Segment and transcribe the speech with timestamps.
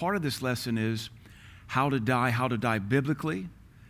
[0.00, 1.10] part of this lesson is
[1.66, 3.46] how to die, how to die biblically,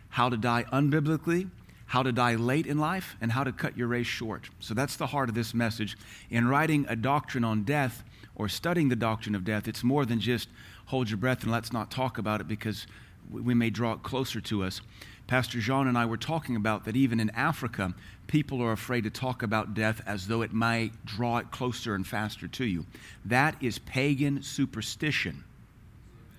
[0.09, 1.49] how to die unbiblically,
[1.85, 4.49] how to die late in life, and how to cut your race short.
[4.59, 5.97] So that's the heart of this message.
[6.29, 8.03] In writing a doctrine on death
[8.35, 10.49] or studying the doctrine of death, it's more than just
[10.87, 12.87] hold your breath and let's not talk about it because
[13.29, 14.81] we may draw it closer to us.
[15.27, 17.93] Pastor Jean and I were talking about that even in Africa,
[18.27, 22.05] people are afraid to talk about death as though it might draw it closer and
[22.05, 22.85] faster to you.
[23.23, 25.45] That is pagan superstition.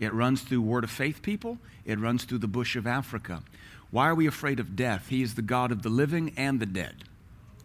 [0.03, 3.45] It runs through Word of Faith people, it runs through the bush of Africa.
[3.93, 5.07] Why are we afraid of death?
[5.11, 7.05] He is the God of the living and the dead.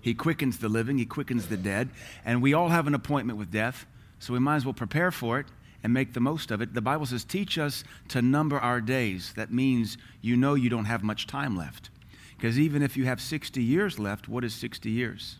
[0.01, 1.89] He quickens the living, He quickens the dead,
[2.23, 3.87] and we all have an appointment with death,
[4.19, 5.47] so we might as well prepare for it
[5.81, 6.75] and make the most of it.
[6.75, 9.33] The Bible says, teach us to number our days.
[9.35, 11.89] That means you know you don't have much time left.
[12.35, 15.39] Because even if you have 60 years left, what is 60 years?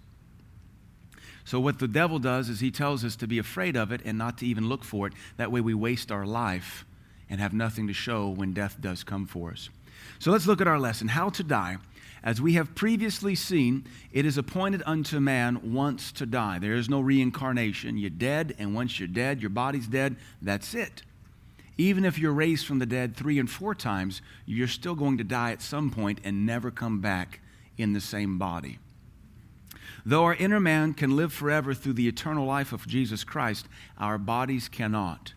[1.48, 4.18] So, what the devil does is he tells us to be afraid of it and
[4.18, 5.14] not to even look for it.
[5.38, 6.84] That way, we waste our life
[7.30, 9.70] and have nothing to show when death does come for us.
[10.20, 11.78] So, let's look at our lesson how to die.
[12.22, 16.60] As we have previously seen, it is appointed unto man once to die.
[16.60, 17.98] There is no reincarnation.
[17.98, 20.18] You're dead, and once you're dead, your body's dead.
[20.42, 21.04] That's it.
[21.78, 25.24] Even if you're raised from the dead three and four times, you're still going to
[25.24, 27.40] die at some point and never come back
[27.78, 28.80] in the same body.
[30.08, 34.18] Though our inner man can live forever through the eternal life of Jesus Christ, our
[34.18, 35.34] bodies cannot.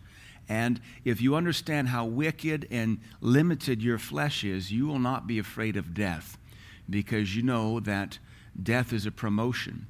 [0.49, 5.41] And if you understand how wicked and limited your flesh is, you will not be
[5.41, 6.39] afraid of death
[6.89, 8.21] because you know that
[8.63, 9.89] death is a promotion.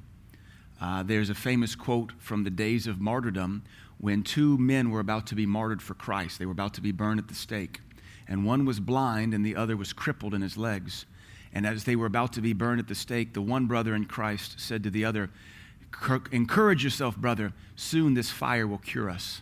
[0.81, 3.61] Uh, there's a famous quote from the days of martyrdom
[3.99, 6.39] when two men were about to be martyred for Christ.
[6.39, 7.81] They were about to be burned at the stake.
[8.27, 11.05] And one was blind and the other was crippled in his legs.
[11.53, 14.05] And as they were about to be burned at the stake, the one brother in
[14.05, 15.29] Christ said to the other,
[16.31, 17.53] Encourage yourself, brother.
[17.75, 19.41] Soon this fire will cure us.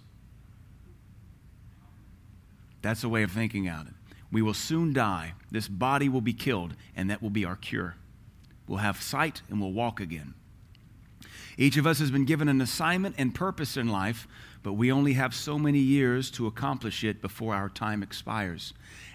[2.81, 3.93] That's a way of thinking about it.
[4.31, 5.33] We will soon die.
[5.51, 7.95] This body will be killed, and that will be our cure.
[8.67, 10.35] We'll have sight and we'll walk again.
[11.57, 14.27] Each of us has been given an assignment and purpose in life,
[14.63, 18.73] but we only have so many years to accomplish it before our time expires.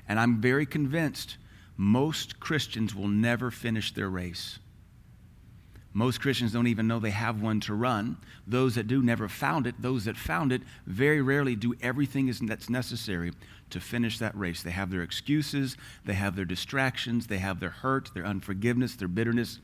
[0.09, 1.37] And I'm very convinced
[1.77, 4.59] most Christians will never finish their race.
[5.97, 8.17] Most Christians don't even know they have one to run.
[8.49, 9.77] Those that do never found it.
[9.81, 13.33] Those that found it very rarely do everything that's necessary
[13.71, 14.63] to finish that race.
[14.63, 19.09] They have their excuses, they have their distractions, they have their hurt, their unforgiveness, their
[19.09, 19.61] bitterness.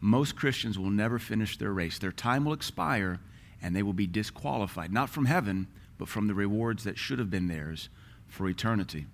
[0.00, 1.96] Most Christians will never finish their race.
[1.96, 3.20] Their time will expire
[3.62, 7.30] and they will be disqualified, not from heaven, but from the rewards that should have
[7.30, 7.88] been theirs
[8.26, 9.06] for eternity.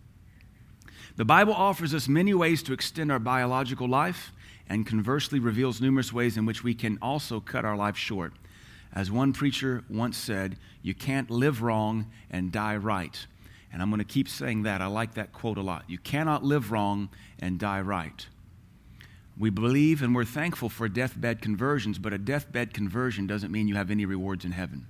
[1.19, 4.33] The Bible offers us many ways to extend our biological life
[4.69, 8.35] and conversely reveals numerous ways in which we can also cut our life short.
[8.95, 13.27] As one preacher once said, you can't live wrong and die right.
[13.73, 14.81] And I'm going to keep saying that.
[14.81, 15.83] I like that quote a lot.
[15.89, 17.09] You cannot live wrong
[17.41, 18.25] and die right.
[19.37, 23.75] We believe and we're thankful for deathbed conversions, but a deathbed conversion doesn't mean you
[23.75, 24.87] have any rewards in heaven.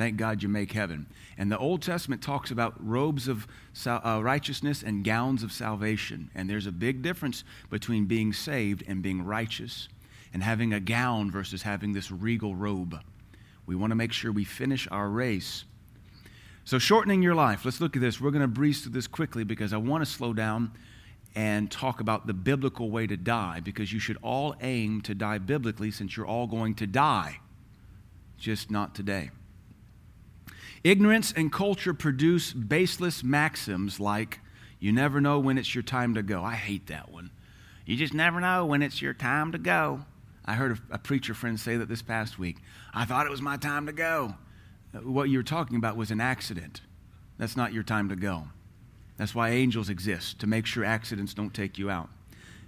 [0.00, 1.04] Thank God you make heaven.
[1.36, 3.46] And the Old Testament talks about robes of
[3.86, 6.30] uh, righteousness and gowns of salvation.
[6.34, 9.90] And there's a big difference between being saved and being righteous
[10.32, 12.98] and having a gown versus having this regal robe.
[13.66, 15.64] We want to make sure we finish our race
[16.64, 18.20] so, shortening your life, let's look at this.
[18.20, 20.70] We're going to breeze through this quickly because I want to slow down
[21.34, 25.38] and talk about the biblical way to die because you should all aim to die
[25.38, 27.40] biblically since you're all going to die,
[28.38, 29.30] just not today.
[30.82, 34.40] Ignorance and culture produce baseless maxims like,
[34.78, 36.42] you never know when it's your time to go.
[36.42, 37.30] I hate that one.
[37.84, 40.04] You just never know when it's your time to go.
[40.44, 42.56] I heard a, preacher friend say that this past week.
[42.94, 44.34] I thought it was my time to go
[44.94, 46.80] uh, what you were talking about was an accident.
[47.38, 48.48] That's not your time to go.
[49.16, 52.08] That's why angels exist, to make sure accidents don't take you out.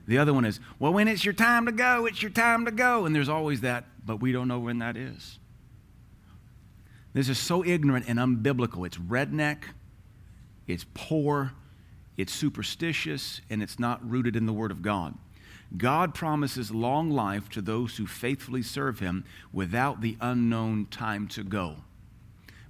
[0.06, 2.70] The other one is, well, when it's your time to go, it's your time to
[2.70, 3.06] go.
[3.06, 5.38] And there's always that, but we don't know when that is.
[7.14, 8.86] This is so ignorant and unbiblical.
[8.86, 9.64] It's redneck,
[10.66, 11.52] it's poor,
[12.16, 15.14] it's superstitious, and it's not rooted in the Word of God.
[15.76, 21.42] God promises long life to those who faithfully serve Him without the unknown time to
[21.42, 21.76] go.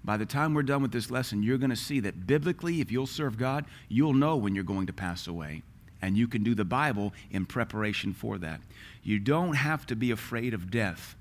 [0.04, 2.90] By the time we're done with this lesson, you're going to see that biblically, if
[2.90, 5.62] you'll serve God, you'll know when you're going to pass away.
[6.00, 8.60] And you can do the Bible in preparation for that.
[9.04, 11.14] You don't have to be afraid of death.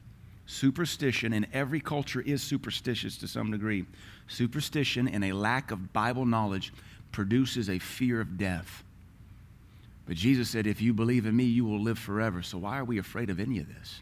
[0.45, 3.85] Superstition, in every culture is superstitious to some degree.
[4.27, 6.73] Superstition and a lack of Bible knowledge
[7.11, 8.83] produces a fear of death.
[10.05, 12.41] But Jesus said, If you believe in me, you will live forever.
[12.41, 14.01] So why are we afraid of any of this?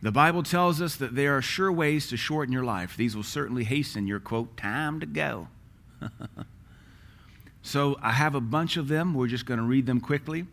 [0.00, 2.96] The Bible tells us that there are sure ways to shorten your life.
[2.96, 5.48] These will certainly hasten your quote, time to go.
[7.62, 9.14] so I have a bunch of them.
[9.14, 10.46] We're just going to read them quickly.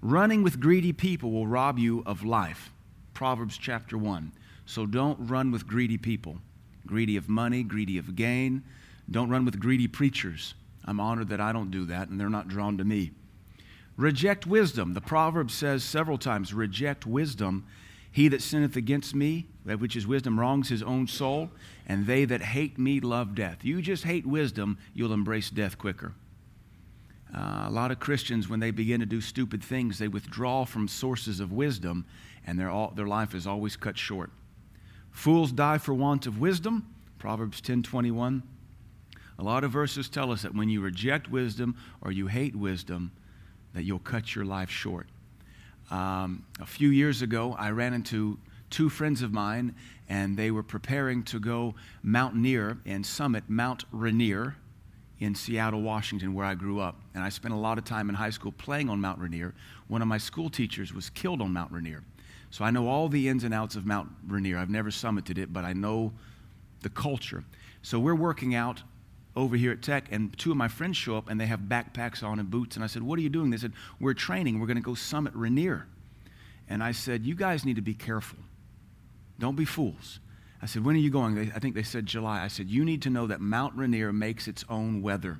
[0.00, 2.71] Running with greedy people will rob you of life.
[3.22, 4.32] Proverbs chapter 1.
[4.66, 6.38] So don't run with greedy people,
[6.88, 8.64] greedy of money, greedy of gain.
[9.08, 10.54] Don't run with greedy preachers.
[10.86, 13.12] I'm honored that I don't do that, and they're not drawn to me.
[13.96, 14.94] Reject wisdom.
[14.94, 17.64] The proverb says several times, reject wisdom.
[18.10, 21.48] He that sinneth against me, that which is wisdom, wrongs his own soul,
[21.86, 23.64] and they that hate me love death.
[23.64, 26.12] You just hate wisdom, you'll embrace death quicker.
[27.32, 30.88] Uh, a lot of Christians, when they begin to do stupid things, they withdraw from
[30.88, 32.04] sources of wisdom,
[32.46, 34.30] and all, their life is always cut short.
[35.10, 36.86] Fools die for want of wisdom,
[37.18, 38.42] Proverbs 10:21.
[39.38, 43.12] A lot of verses tell us that when you reject wisdom or you hate wisdom,
[43.74, 45.08] that you'll cut your life short.
[45.90, 48.38] Um, a few years ago, I ran into
[48.70, 49.74] two friends of mine,
[50.08, 54.56] and they were preparing to go mountaineer and summit Mount Rainier
[55.20, 57.00] in Seattle, Washington, where I grew up.
[57.14, 59.54] And I spent a lot of time in high school playing on Mount Rainier.
[59.88, 62.02] One of my school teachers was killed on Mount Rainier.
[62.52, 64.58] So I know all the ins and outs of Mount Rainier.
[64.58, 66.12] I've never summited it, but I know
[66.82, 67.44] the culture.
[67.80, 68.82] So we're working out
[69.34, 72.22] over here at Tech, and two of my friends show up and they have backpacks
[72.22, 72.76] on and boots.
[72.76, 73.48] And I said, What are you doing?
[73.48, 74.60] They said, We're training.
[74.60, 75.86] We're going to go summit Rainier.
[76.68, 78.38] And I said, You guys need to be careful.
[79.38, 80.20] Don't be fools.
[80.60, 81.50] I said, When are you going?
[81.56, 82.44] I think they said July.
[82.44, 85.38] I said, You need to know that Mount Rainier makes its own weather.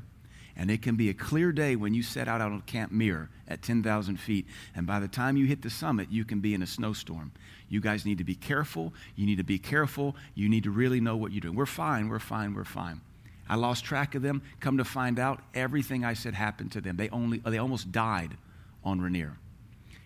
[0.56, 3.62] And it can be a clear day when you set out on Camp Muir at
[3.62, 4.46] 10,000 feet.
[4.74, 7.32] And by the time you hit the summit, you can be in a snowstorm.
[7.68, 8.92] You guys need to be careful.
[9.16, 10.14] You need to be careful.
[10.34, 11.56] You need to really know what you're doing.
[11.56, 12.08] We're fine.
[12.08, 12.54] We're fine.
[12.54, 13.00] We're fine.
[13.48, 14.42] I lost track of them.
[14.60, 16.96] Come to find out, everything I said happened to them.
[16.96, 18.36] They, only, they almost died
[18.84, 19.36] on Rainier.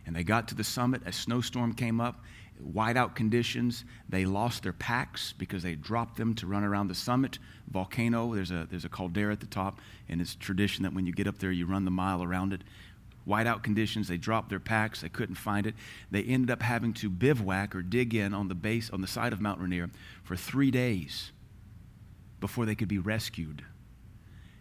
[0.06, 1.02] And they got to the summit.
[1.06, 2.20] A snowstorm came up
[2.62, 3.85] whiteout conditions.
[4.08, 7.38] They lost their packs because they dropped them to run around the summit.
[7.70, 11.12] Volcano, there's a, there's a caldera at the top, and it's tradition that when you
[11.12, 12.62] get up there, you run the mile around it.
[13.26, 15.75] Whiteout conditions, they dropped their packs, they couldn't find it.
[16.11, 19.32] They ended up having to bivouac or dig in on the base, on the side
[19.32, 19.91] of Mount Rainier
[20.23, 21.32] for three days
[22.38, 23.64] before they could be rescued.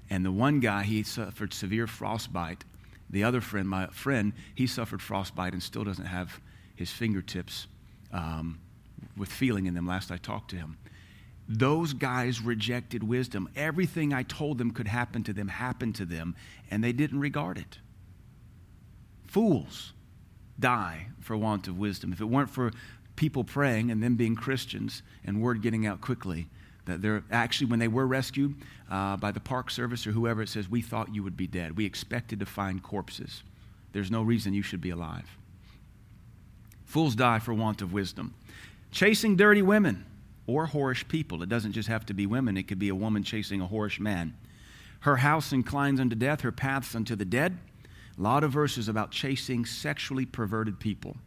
[0.09, 2.63] And the one guy, he suffered severe frostbite.
[3.09, 6.39] The other friend, my friend, he suffered frostbite and still doesn't have
[6.75, 7.67] his fingertips
[8.11, 8.59] um,
[9.17, 10.77] with feeling in them last I talked to him.
[11.47, 13.49] Those guys rejected wisdom.
[13.55, 16.35] Everything I told them could happen to them happened to them,
[16.71, 17.79] and they didn't regard it.
[19.27, 19.93] Fools
[20.59, 22.11] die for want of wisdom.
[22.13, 22.71] If it weren't for
[23.15, 26.47] people praying and them being Christians and word getting out quickly,
[26.85, 28.55] that they're actually, when they were rescued
[28.89, 31.77] uh, by the Park Service or whoever, it says, We thought you would be dead.
[31.77, 33.43] We expected to find corpses.
[33.91, 35.37] There's no reason you should be alive.
[36.95, 38.33] Fools die for want of wisdom.
[38.89, 40.05] Chasing dirty women
[40.47, 41.43] or whorish people.
[41.43, 43.99] It doesn't just have to be women, it could be a woman chasing a whorish
[43.99, 44.33] man.
[45.01, 47.57] Her house inclines unto death, her paths unto the dead.
[48.17, 51.17] A lot of verses about chasing sexually perverted people.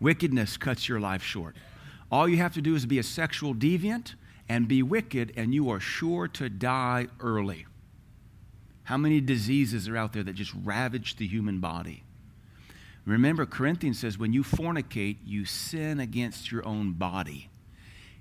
[0.00, 1.54] Wickedness cuts your life short.
[2.10, 4.14] All you have to do is be a sexual deviant
[4.48, 7.66] and be wicked, and you are sure to die early.
[8.84, 12.04] How many diseases are out there that just ravage the human body?
[13.08, 17.48] Remember, Corinthians says when you fornicate, you sin against your own body.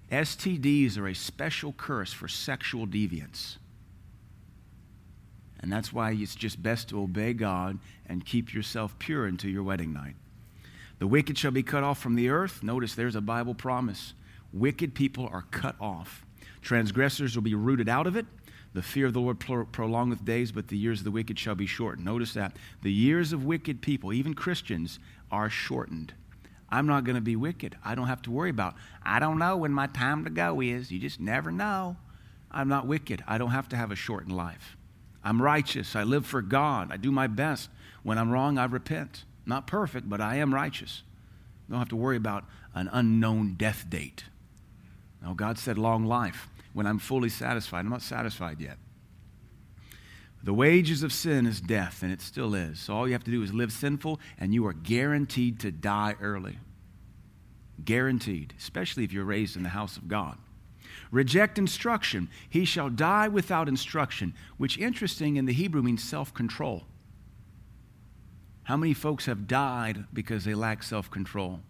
[0.09, 3.57] STDs are a special curse for sexual deviance.
[5.59, 9.63] And that's why it's just best to obey God and keep yourself pure until your
[9.63, 10.15] wedding night.
[10.99, 12.63] The wicked shall be cut off from the earth.
[12.63, 14.13] Notice there's a Bible promise.
[14.53, 16.25] Wicked people are cut off.
[16.61, 18.25] Transgressors will be rooted out of it.
[18.77, 21.65] The fear of the Lord prolongeth days, but the years of the wicked shall be
[21.65, 22.05] shortened.
[22.05, 22.55] Notice that.
[22.83, 24.99] The years of wicked people, even Christians,
[25.31, 26.13] are shortened.
[26.69, 27.75] I'm not going to be wicked.
[27.83, 28.75] I don't have to worry about.
[29.03, 30.91] I don't know when my time to go is.
[30.91, 31.97] You just never know.
[32.51, 33.23] I'm not wicked.
[33.27, 34.77] I don't have to have a shortened life.
[35.23, 35.95] I'm righteous.
[35.95, 36.91] I live for God.
[36.91, 37.71] I do my best.
[38.03, 39.25] When I'm wrong, I repent.
[39.47, 41.01] Not perfect, but I am righteous.
[41.67, 44.25] Don't have to worry about an unknown death date.
[45.23, 47.79] No, God said long life when I'm fully satisfied.
[47.79, 48.77] I'm not satisfied yet.
[50.43, 52.79] The wages of sin is death, and it still is.
[52.79, 56.13] So all you have to do is live sinful, and you are guaranteed to die
[56.21, 56.59] early.
[57.83, 60.37] Guaranteed, especially if you're raised in the house of God.
[61.09, 62.29] Reject instruction.
[62.47, 66.83] He shall die without instruction, which, interesting, in the Hebrew means self control.
[68.65, 71.61] How many folks have died because they lack self control?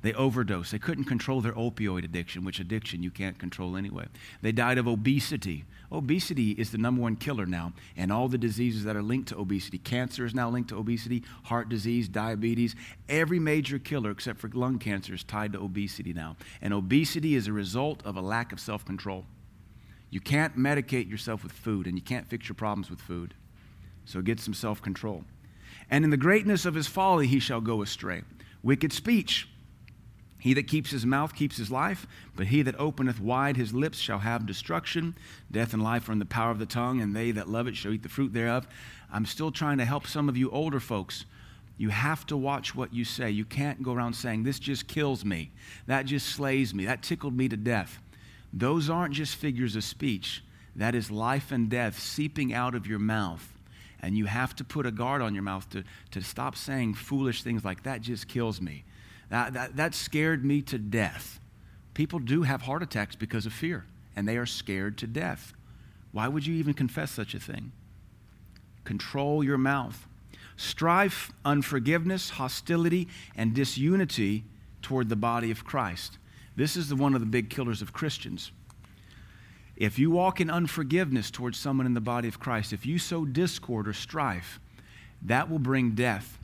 [0.00, 0.70] They overdosed.
[0.70, 4.06] They couldn't control their opioid addiction, which addiction you can't control anyway.
[4.42, 5.64] They died of obesity.
[5.90, 9.38] Obesity is the number one killer now, and all the diseases that are linked to
[9.38, 9.78] obesity.
[9.78, 12.76] Cancer is now linked to obesity, heart disease, diabetes.
[13.08, 16.36] Every major killer except for lung cancer is tied to obesity now.
[16.62, 19.24] And obesity is a result of a lack of self control.
[20.10, 23.34] You can't medicate yourself with food, and you can't fix your problems with food.
[24.04, 25.24] So get some self control.
[25.90, 28.22] And in the greatness of his folly, he shall go astray.
[28.62, 29.48] Wicked speech
[30.38, 33.98] he that keeps his mouth keeps his life, but he that openeth wide his lips
[33.98, 35.16] shall have destruction.
[35.50, 37.76] Death and life are in the power of the tongue, and they that love it
[37.76, 38.68] shall eat the fruit thereof.
[39.12, 41.24] I'm still trying to help some of you older folks.
[41.76, 43.30] You have to watch what you say.
[43.30, 45.50] You can't go around saying, This just kills me.
[45.86, 46.84] That just slays me.
[46.86, 48.00] That tickled me to death.
[48.52, 50.42] Those aren't just figures of speech,
[50.76, 53.54] that is life and death seeping out of your mouth.
[54.00, 57.42] And you have to put a guard on your mouth to, to stop saying foolish
[57.42, 58.84] things like that just kills me.
[59.30, 61.40] That, that, that scared me to death.
[61.94, 63.84] People do have heart attacks because of fear,
[64.16, 65.52] and they are scared to death.
[66.12, 67.72] Why would you even confess such a thing?
[68.84, 70.06] Control your mouth.
[70.56, 74.44] Strife, unforgiveness, hostility, and disunity
[74.80, 76.18] toward the body of Christ.
[76.56, 78.50] This is the, one of the big killers of Christians.
[79.76, 83.24] If you walk in unforgiveness towards someone in the body of Christ, if you sow
[83.24, 84.58] discord or strife,
[85.22, 86.38] that will bring death.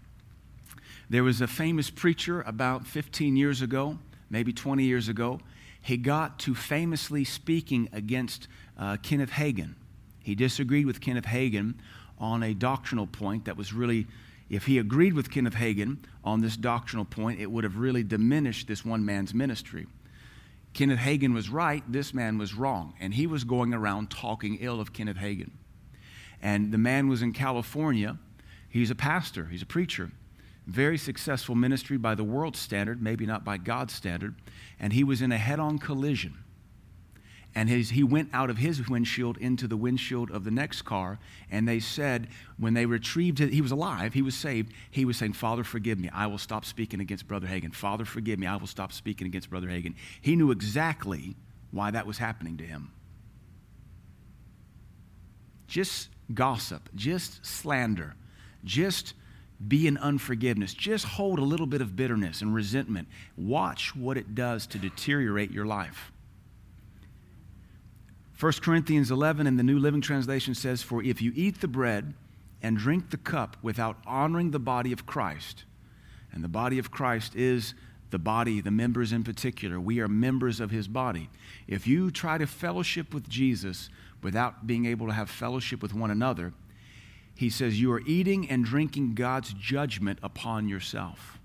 [1.10, 3.98] There was a famous preacher about 15 years ago,
[4.30, 5.40] maybe 20 years ago.
[5.80, 9.74] He got to famously speaking against uh, Kenneth Hagin.
[10.22, 11.74] He disagreed with Kenneth Hagin
[12.18, 14.06] on a doctrinal point that was really,
[14.48, 18.66] if he agreed with Kenneth Hagin on this doctrinal point, it would have really diminished
[18.66, 19.86] this one man's ministry.
[20.72, 24.80] Kenneth Hagin was right, this man was wrong, and he was going around talking ill
[24.80, 25.50] of Kenneth Hagin.
[26.40, 28.18] And the man was in California.
[28.70, 30.10] He's a pastor, he's a preacher
[30.66, 34.34] very successful ministry by the world's standard, maybe not by God's standard,
[34.80, 36.38] and he was in a head on collision.
[37.56, 41.20] And his, he went out of his windshield into the windshield of the next car,
[41.50, 42.28] and they said,
[42.58, 44.72] when they retrieved it, he was alive, he was saved.
[44.90, 46.08] He was saying, Father, forgive me.
[46.12, 47.72] I will stop speaking against Brother Hagin.
[47.72, 48.48] Father, forgive me.
[48.48, 49.94] I will stop speaking against Brother Hagin.
[50.20, 51.36] He knew exactly
[51.70, 52.90] why that was happening to him.
[55.68, 58.14] Just gossip, just slander,
[58.64, 59.14] just
[59.68, 60.74] be in unforgiveness.
[60.74, 63.08] Just hold a little bit of bitterness and resentment.
[63.36, 66.12] Watch what it does to deteriorate your life.
[68.38, 72.14] 1 Corinthians 11 in the New Living Translation says, For if you eat the bread
[72.62, 75.64] and drink the cup without honoring the body of Christ,
[76.32, 77.74] and the body of Christ is
[78.10, 81.30] the body, the members in particular, we are members of his body.
[81.68, 83.88] If you try to fellowship with Jesus
[84.22, 86.52] without being able to have fellowship with one another,
[87.34, 91.38] he says, You are eating and drinking God's judgment upon yourself.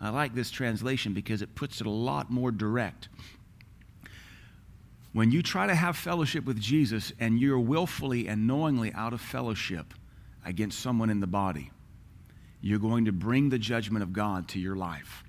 [0.00, 3.08] I like this translation because it puts it a lot more direct.
[5.12, 9.20] When you try to have fellowship with Jesus and you're willfully and knowingly out of
[9.20, 9.94] fellowship
[10.44, 11.70] against someone in the body,
[12.60, 15.22] you're going to bring the judgment of God to your life.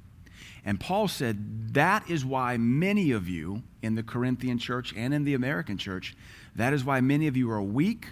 [0.65, 5.23] And Paul said that is why many of you in the Corinthian church and in
[5.23, 6.17] the American church,
[6.55, 8.07] that is why many of you are weak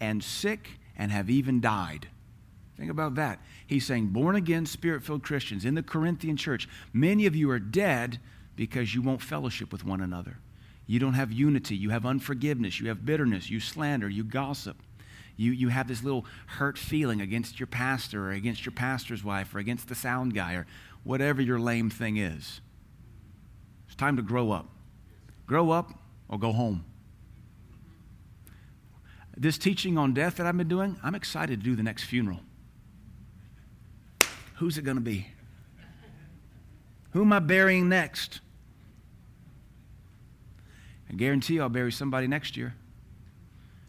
[0.00, 2.08] and sick and have even died.
[2.76, 3.40] Think about that.
[3.66, 7.58] He's saying, born again, spirit filled Christians in the Corinthian church, many of you are
[7.58, 8.20] dead
[8.54, 10.36] because you won't fellowship with one another.
[10.86, 11.74] You don't have unity.
[11.74, 12.80] You have unforgiveness.
[12.80, 13.48] You have bitterness.
[13.48, 14.10] You slander.
[14.10, 14.76] You gossip.
[15.38, 19.54] You, you have this little hurt feeling against your pastor or against your pastor's wife
[19.54, 20.66] or against the sound guy or
[21.02, 22.60] whatever your lame thing is.
[23.86, 24.68] It's time to grow up.
[25.46, 25.94] Grow up
[26.28, 26.84] or go home
[29.40, 32.40] this teaching on death that I've been doing, I'm excited to do the next funeral.
[34.56, 35.28] Who's it going to be?
[37.12, 38.40] Who am I burying next?
[41.08, 42.74] I guarantee I'll bury somebody next year.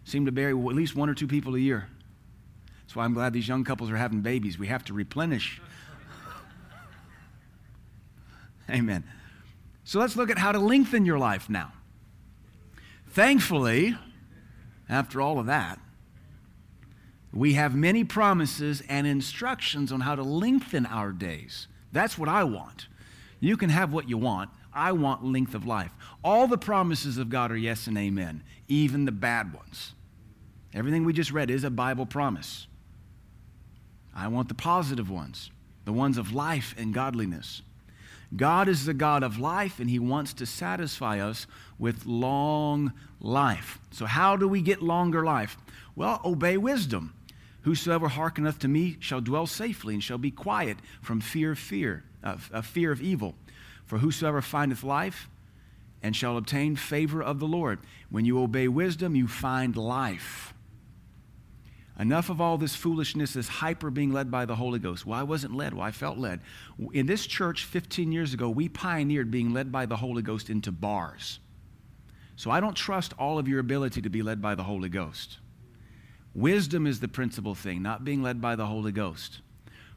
[0.06, 1.90] Seem to bury at least one or two people a year.
[2.82, 4.58] That's why I'm glad these young couples are having babies.
[4.58, 5.62] We have to replenish.
[8.70, 9.04] Amen.
[9.84, 11.74] So let's look at how to lengthen your life now.
[13.10, 13.98] Thankfully,
[14.90, 15.80] after all of that,
[17.34, 21.68] we have many promises and instructions on how to lengthen our days.
[21.92, 22.88] That's what I want.
[23.40, 24.50] You can have what you want.
[24.74, 25.92] I want length of life.
[26.24, 29.94] All the promises of God are yes and amen, even the bad ones.
[30.74, 32.68] Everything we just read is a Bible promise.
[34.16, 35.52] I want the positive ones,
[35.86, 37.62] the ones of life and godliness.
[38.36, 41.48] God is the God of life, and He wants to satisfy us
[41.78, 43.80] with long life.
[43.92, 45.58] So, how do we get longer life?
[45.96, 47.14] Well, obey wisdom.
[47.64, 52.04] Whosoever hearkeneth to me shall dwell safely and shall be quiet from fear of fear,
[52.24, 53.36] of, of fear of evil.
[53.86, 55.30] For whosoever findeth life
[56.02, 57.80] and shall obtain favor of the Lord.
[58.10, 60.54] When you obey wisdom, you find life.
[62.02, 65.06] Enough of all this foolishness, this hyper being led by the Holy Ghost.
[65.06, 65.76] Well, I wasn't led.
[65.76, 66.40] Well, I felt led.
[66.94, 70.72] In this church 15 years ago, we pioneered being led by the Holy Ghost into
[70.72, 71.38] bars.
[72.36, 75.38] So I don't trust all of your ability to be led by the Holy Ghost.
[76.34, 79.42] Wisdom is the principal thing, not being led by the Holy Ghost.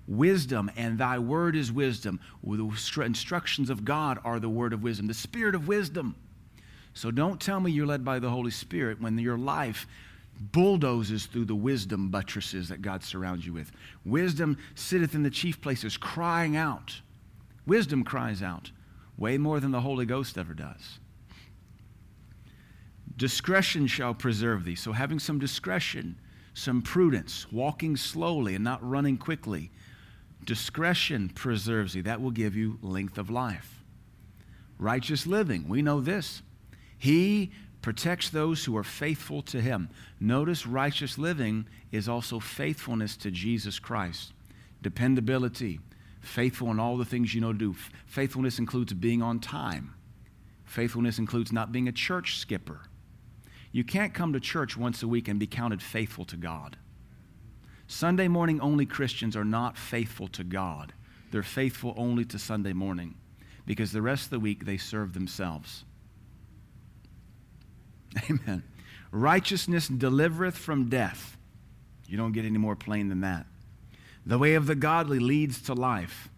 [0.07, 2.21] Wisdom, and thy word is wisdom.
[2.43, 6.17] The instructions of God are the word of wisdom, the spirit of wisdom.
[6.93, 9.87] So don't tell me you're led by the Holy Spirit when your life
[10.41, 13.73] bulldozes through the wisdom buttresses that God surrounds you with.
[14.05, 17.01] Wisdom sitteth in the chief places, crying out.
[17.67, 18.71] Wisdom cries out
[19.17, 20.99] way more than the Holy Ghost ever does.
[23.17, 24.75] Discretion shall preserve thee.
[24.75, 26.19] So, having some discretion,
[26.53, 29.71] some prudence, walking slowly and not running quickly,
[30.45, 32.01] discretion preserves thee.
[32.01, 33.85] That will give you length of life.
[34.79, 36.43] Righteous living, we know this.
[36.99, 37.53] He
[37.85, 39.91] protects those who are faithful to him.
[40.19, 44.33] Notice righteous living is also faithfulness to Jesus Christ,
[44.81, 45.81] dependability,
[46.23, 47.77] faithful in all the things you know to do.
[48.07, 49.93] Faithfulness includes being on time,
[50.65, 52.81] faithfulness includes not being a church skipper.
[53.71, 56.79] You can't come to church once a week and be counted faithful to God.
[57.87, 60.95] Sunday morning only Christians are not faithful to God.
[61.33, 63.17] They're faithful only to Sunday morning
[63.67, 65.85] because the rest of the week they serve themselves.
[68.31, 68.63] Amen.
[69.11, 71.37] Righteousness delivereth from death.
[72.07, 73.47] You don't get any more plain than that.
[74.27, 76.29] The way of the godly leads to life.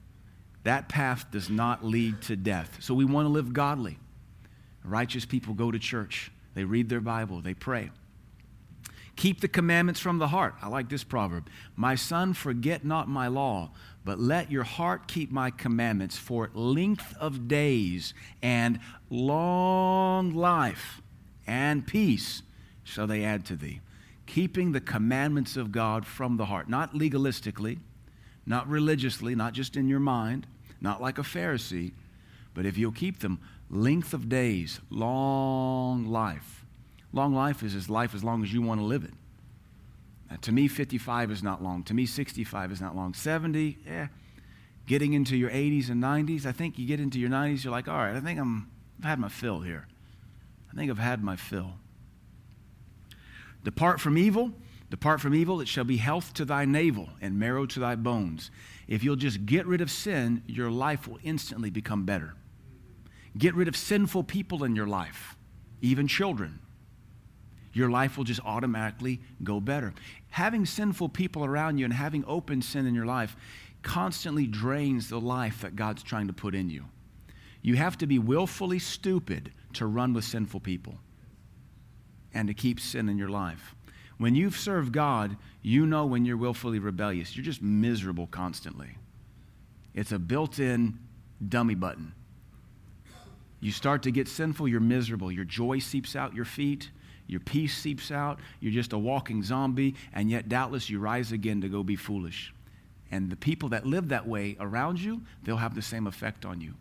[0.65, 2.79] That path does not lead to death.
[2.81, 3.99] So we want to live godly.
[4.85, 7.91] Righteous people go to church, they read their Bible, they pray.
[9.17, 10.55] Keep the commandments from the heart.
[10.61, 11.49] I like this proverb.
[11.75, 13.71] My son, forget not my law,
[14.05, 18.79] but let your heart keep my commandments for length of days and
[19.09, 21.01] long life
[21.47, 22.43] and peace
[22.85, 23.81] shall they add to thee.
[24.27, 27.79] Keeping the commandments of God from the heart, not legalistically,
[28.45, 30.47] not religiously, not just in your mind,
[30.81, 31.93] not like a Pharisee,
[32.55, 36.65] but if you'll keep them, length of days, long life.
[37.13, 39.13] Long life is as life as long as you want to live it.
[40.31, 41.83] Now, to me, 55 is not long.
[41.85, 43.15] To me, 65 is not long.
[43.15, 44.09] 70, yeah.
[44.87, 47.89] Getting into your 80s and 90s, I think you get into your 90s, you're like,
[47.89, 49.87] all right, I think I'm, I've had my fill here.
[50.77, 51.73] I think I've had my fill.
[53.65, 54.53] Depart from evil.
[54.91, 55.63] Depart from evil.
[55.63, 58.51] It shall be health to thy navel and marrow to thy bones.
[58.87, 62.35] If you'll just get rid of sin, your life will instantly become better.
[63.39, 65.37] Get rid of sinful people in your life,
[65.81, 66.61] even children.
[67.73, 69.95] Your life will just automatically go better.
[70.29, 73.35] Having sinful people around you and having open sin in your life
[73.83, 76.85] constantly drains the life that God's trying to put in you.
[77.67, 80.95] You have to be willfully stupid to run with sinful people
[82.33, 83.75] and to keep sin in your life.
[84.19, 87.35] When you've served God, you know when you're willfully rebellious.
[87.35, 88.91] You're just miserable constantly.
[89.95, 91.01] It's a built in
[91.49, 92.13] dummy button.
[93.59, 95.33] You start to get sinful, you're miserable.
[95.33, 96.93] Your joy seeps out your feet,
[97.27, 98.39] your peace seeps out.
[98.61, 102.55] You're just a walking zombie, and yet doubtless you rise again to go be foolish.
[103.11, 106.61] And the people that live that way around you, they'll have the same effect on
[106.61, 106.75] you.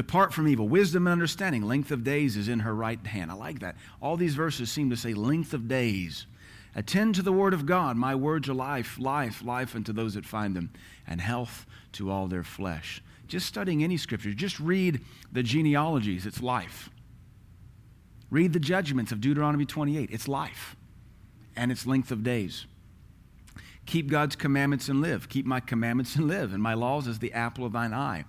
[0.00, 0.66] Depart from evil.
[0.66, 1.60] Wisdom and understanding.
[1.60, 3.30] Length of days is in her right hand.
[3.30, 3.76] I like that.
[4.00, 6.24] All these verses seem to say length of days.
[6.74, 7.98] Attend to the word of God.
[7.98, 10.72] My words are life, life, life unto those that find them,
[11.06, 13.02] and health to all their flesh.
[13.28, 16.88] Just studying any scripture, just read the genealogies, it's life.
[18.30, 20.76] Read the judgments of Deuteronomy 28, it's life,
[21.56, 22.64] and it's length of days.
[23.84, 25.28] Keep God's commandments and live.
[25.28, 28.24] Keep my commandments and live, and my laws as the apple of thine eye.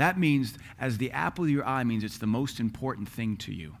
[0.00, 3.52] That means, as the apple of your eye means it's the most important thing to
[3.52, 3.76] you.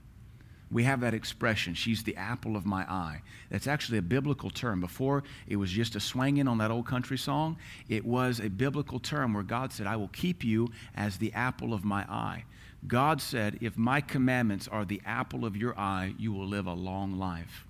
[0.70, 3.22] We have that expression, she's the apple of my eye.
[3.48, 4.80] That's actually a biblical term.
[4.82, 7.56] Before it was just a swanging on that old country song,
[7.88, 11.72] it was a biblical term where God said, I will keep you as the apple
[11.72, 12.44] of my eye.
[12.86, 16.74] God said, If my commandments are the apple of your eye, you will live a
[16.74, 17.64] long life.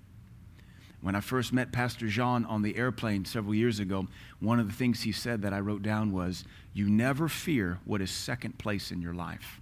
[1.01, 4.07] When I first met Pastor Jean on the airplane several years ago,
[4.39, 8.01] one of the things he said that I wrote down was, You never fear what
[8.01, 9.59] is second place in your life.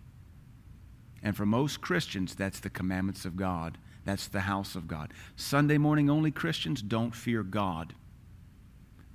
[1.23, 3.77] And for most Christians, that's the commandments of God.
[4.05, 5.13] That's the house of God.
[5.35, 7.93] Sunday morning only Christians don't fear God.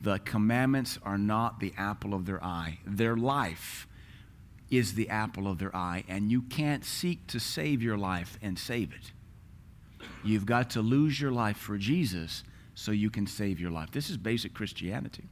[0.00, 2.78] The commandments are not the apple of their eye.
[2.86, 3.86] Their life
[4.70, 8.58] is the apple of their eye, and you can't seek to save your life and
[8.58, 9.12] save it.
[10.22, 13.90] You've got to lose your life for Jesus so you can save your life.
[13.92, 15.24] This is basic Christianity.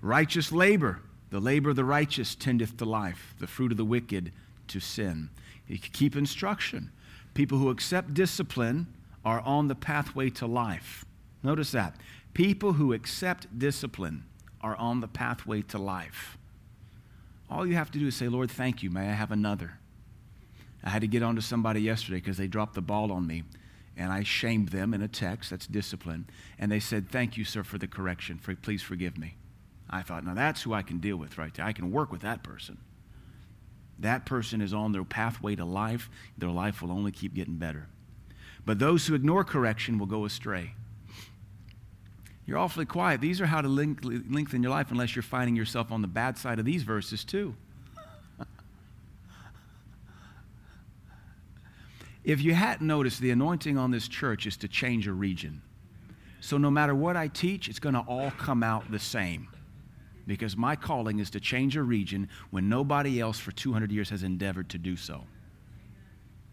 [0.00, 1.00] Righteous labor.
[1.30, 4.32] The labor of the righteous tendeth to life, the fruit of the wicked
[4.68, 5.30] to sin.
[5.68, 6.90] You keep instruction.
[7.34, 8.88] People who accept discipline
[9.24, 11.04] are on the pathway to life.
[11.42, 11.96] Notice that.
[12.34, 14.24] People who accept discipline
[14.60, 16.36] are on the pathway to life.
[17.48, 18.90] All you have to do is say, Lord, thank you.
[18.90, 19.79] May I have another?
[20.82, 23.44] I had to get on to somebody yesterday because they dropped the ball on me.
[23.96, 25.50] And I shamed them in a text.
[25.50, 26.28] That's discipline.
[26.58, 28.38] And they said, Thank you, sir, for the correction.
[28.38, 29.36] For, please forgive me.
[29.90, 31.66] I thought, now that's who I can deal with right there.
[31.66, 32.78] I can work with that person.
[33.98, 36.08] That person is on their pathway to life.
[36.38, 37.88] Their life will only keep getting better.
[38.64, 40.74] But those who ignore correction will go astray.
[42.46, 43.20] You're awfully quiet.
[43.20, 46.58] These are how to lengthen your life unless you're finding yourself on the bad side
[46.58, 47.54] of these verses, too.
[52.24, 55.62] If you hadn't noticed, the anointing on this church is to change a region.
[56.40, 59.48] So no matter what I teach, it's going to all come out the same.
[60.26, 64.22] Because my calling is to change a region when nobody else for 200 years has
[64.22, 65.24] endeavored to do so.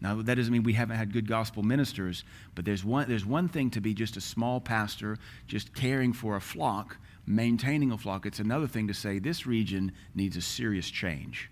[0.00, 3.48] Now, that doesn't mean we haven't had good gospel ministers, but there's one, there's one
[3.48, 8.24] thing to be just a small pastor, just caring for a flock, maintaining a flock.
[8.24, 11.50] It's another thing to say this region needs a serious change.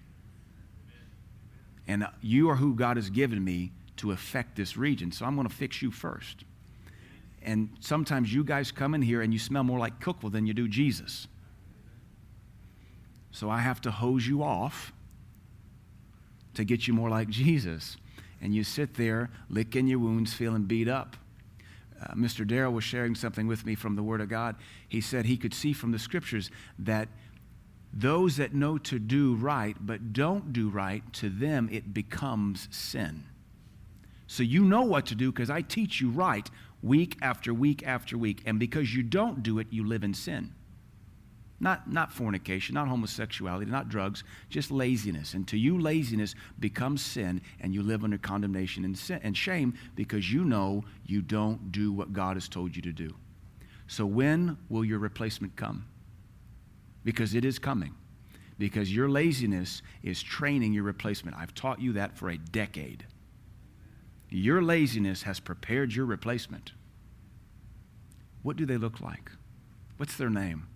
[1.89, 5.49] And you are who God has given me to affect this region, so I'm going
[5.49, 6.45] to fix you first.
[7.43, 10.55] And sometimes you guys come in here and you smell more like Cookeville than you
[10.55, 11.29] do Jesus.
[13.31, 14.93] So I have to hose you off
[16.55, 17.97] to get you more like Jesus
[18.41, 21.17] and you sit there licking your wounds, feeling beat up.
[22.01, 22.47] Uh, Mr.
[22.47, 24.57] Darrell was sharing something with me from the Word of God.
[24.89, 27.09] He said he could see from the Scriptures that
[27.93, 33.25] those that know to do right but don't do right, to them it becomes sin.
[34.27, 36.51] So you know what to do because I teach you right
[36.83, 38.43] week after week after week.
[38.47, 40.53] And because you don't do it, you live in sin.
[41.59, 45.33] Not, not fornication, not homosexuality, not drugs, just laziness.
[45.33, 49.73] And to you, laziness becomes sin, and you live under condemnation and, sin, and shame
[49.95, 53.15] because you know you don't do what God has told you to do.
[53.87, 55.87] So, when will your replacement come?
[57.05, 57.95] Because it is coming.
[58.59, 61.37] Because your laziness is training your replacement.
[61.39, 63.07] I've taught you that for a decade.
[64.29, 66.73] Your laziness has prepared your replacement.
[68.43, 69.31] What do they look like?
[69.97, 70.67] What's their name?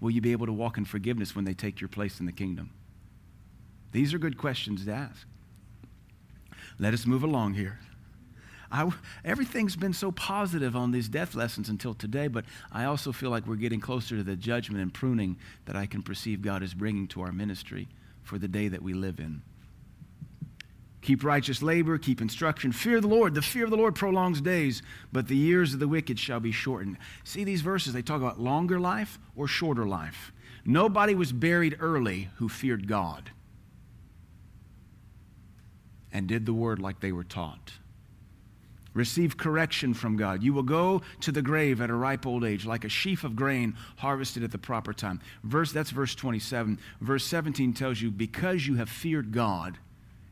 [0.00, 2.32] Will you be able to walk in forgiveness when they take your place in the
[2.32, 2.70] kingdom?
[3.92, 5.26] These are good questions to ask.
[6.78, 7.80] Let us move along here.
[8.70, 8.90] I,
[9.24, 13.46] everything's been so positive on these death lessons until today, but I also feel like
[13.46, 17.08] we're getting closer to the judgment and pruning that I can perceive God is bringing
[17.08, 17.88] to our ministry
[18.22, 19.42] for the day that we live in.
[21.00, 22.72] Keep righteous labor, keep instruction.
[22.72, 23.34] Fear the Lord.
[23.34, 24.82] The fear of the Lord prolongs days,
[25.12, 26.98] but the years of the wicked shall be shortened.
[27.24, 30.32] See these verses, they talk about longer life or shorter life.
[30.64, 33.30] Nobody was buried early who feared God
[36.12, 37.72] and did the word like they were taught.
[38.94, 40.42] Receive correction from God.
[40.42, 43.36] You will go to the grave at a ripe old age, like a sheaf of
[43.36, 45.20] grain harvested at the proper time.
[45.44, 46.78] Verse, that's verse 27.
[47.00, 49.78] Verse 17 tells you, because you have feared God,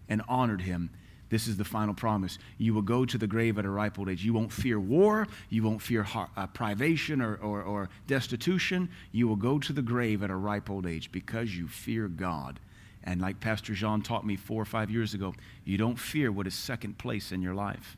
[0.08, 0.90] and honored him.
[1.28, 2.38] This is the final promise.
[2.56, 4.24] You will go to the grave at a ripe old age.
[4.24, 5.26] You won't fear war.
[5.50, 8.88] You won't fear uh, privation or, or, or destitution.
[9.10, 12.60] You will go to the grave at a ripe old age because you fear God.
[13.02, 16.46] And like Pastor Jean taught me four or five years ago, you don't fear what
[16.46, 17.96] is second place in your life.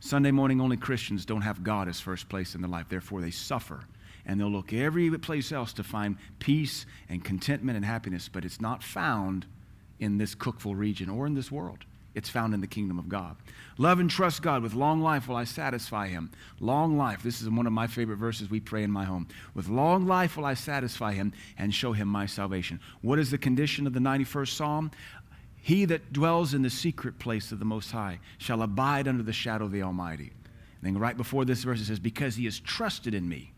[0.00, 2.88] Sunday morning only Christians don't have God as first place in their life.
[2.88, 3.80] Therefore, they suffer.
[4.26, 8.60] And they'll look every place else to find peace and contentment and happiness, but it's
[8.60, 9.46] not found
[10.00, 11.84] in this Cookeville region or in this world.
[12.14, 13.36] It's found in the kingdom of God.
[13.76, 14.62] Love and trust God.
[14.62, 16.32] With long life will I satisfy him.
[16.58, 17.22] Long life.
[17.22, 19.28] This is one of my favorite verses we pray in my home.
[19.54, 22.80] With long life will I satisfy him and show him my salvation.
[23.02, 24.90] What is the condition of the 91st Psalm?
[25.58, 29.32] He that dwells in the secret place of the Most High shall abide under the
[29.32, 30.32] shadow of the Almighty.
[30.80, 33.52] And then right before this verse it says, Because he has trusted in me.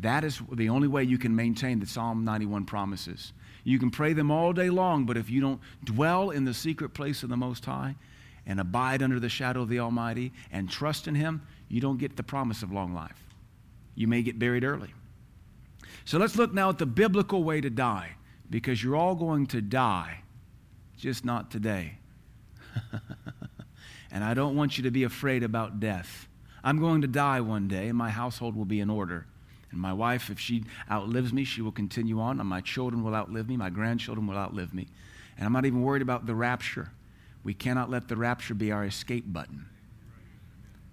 [0.00, 3.32] That is the only way you can maintain the Psalm 91 promises.
[3.64, 6.90] You can pray them all day long, but if you don't dwell in the secret
[6.90, 7.96] place of the Most High
[8.46, 12.16] and abide under the shadow of the Almighty and trust in Him, you don't get
[12.16, 13.22] the promise of long life.
[13.94, 14.94] You may get buried early.
[16.04, 18.12] So let's look now at the biblical way to die,
[18.48, 20.22] because you're all going to die,
[20.96, 21.98] just not today.
[24.10, 26.26] and I don't want you to be afraid about death.
[26.64, 29.26] I'm going to die one day, and my household will be in order.
[29.70, 32.40] And my wife, if she outlives me, she will continue on.
[32.40, 33.56] And my children will outlive me.
[33.56, 34.88] My grandchildren will outlive me.
[35.36, 36.90] And I'm not even worried about the rapture.
[37.44, 39.66] We cannot let the rapture be our escape button.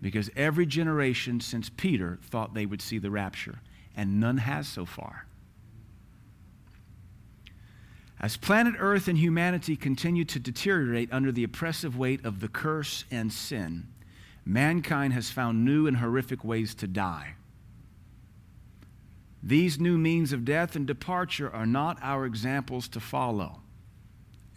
[0.01, 3.59] Because every generation since Peter thought they would see the rapture,
[3.95, 5.25] and none has so far.
[8.19, 13.05] As planet Earth and humanity continue to deteriorate under the oppressive weight of the curse
[13.09, 13.88] and sin,
[14.45, 17.35] mankind has found new and horrific ways to die.
[19.45, 23.62] These new means of death and departure are not our examples to follow.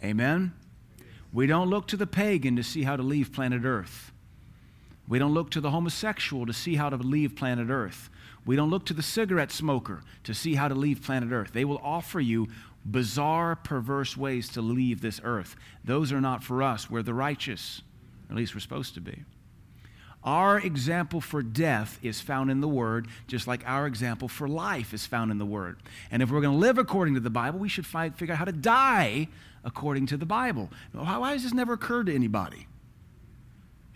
[0.03, 0.53] Amen?
[1.31, 4.11] We don't look to the pagan to see how to leave planet Earth.
[5.07, 8.09] We don't look to the homosexual to see how to leave planet Earth.
[8.45, 11.53] We don't look to the cigarette smoker to see how to leave planet Earth.
[11.53, 12.47] They will offer you
[12.83, 15.55] bizarre, perverse ways to leave this earth.
[15.83, 16.89] Those are not for us.
[16.89, 17.81] We're the righteous.
[18.29, 19.23] At least we're supposed to be.
[20.23, 24.93] Our example for death is found in the Word, just like our example for life
[24.93, 25.77] is found in the Word.
[26.11, 28.39] And if we're going to live according to the Bible, we should find, figure out
[28.39, 29.29] how to die
[29.63, 30.69] according to the Bible.
[30.91, 32.67] Why has this never occurred to anybody?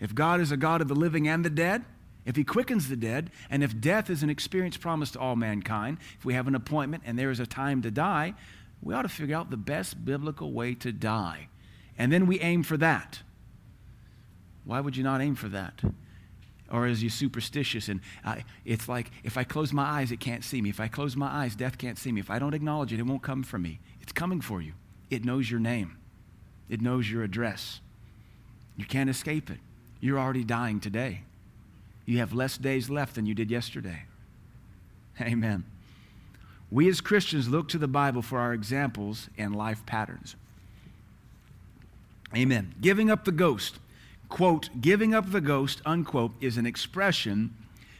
[0.00, 1.84] If God is a God of the living and the dead,
[2.24, 5.98] if He quickens the dead, and if death is an experience promised to all mankind,
[6.18, 8.32] if we have an appointment and there is a time to die,
[8.82, 11.48] we ought to figure out the best biblical way to die.
[11.98, 13.20] And then we aim for that.
[14.64, 15.82] Why would you not aim for that?
[16.74, 18.34] Or is you superstitious and uh,
[18.64, 20.70] it's like if I close my eyes, it can't see me.
[20.70, 22.18] If I close my eyes, death can't see me.
[22.18, 23.78] If I don't acknowledge it, it won't come for me.
[24.00, 24.72] It's coming for you.
[25.08, 25.98] It knows your name,
[26.68, 27.80] it knows your address.
[28.76, 29.58] You can't escape it.
[30.00, 31.20] You're already dying today.
[32.06, 34.06] You have less days left than you did yesterday.
[35.20, 35.62] Amen.
[36.72, 40.34] We as Christians look to the Bible for our examples and life patterns.
[42.34, 42.74] Amen.
[42.80, 43.78] Giving up the ghost
[44.28, 47.54] quote, giving up the ghost, unquote, is an expression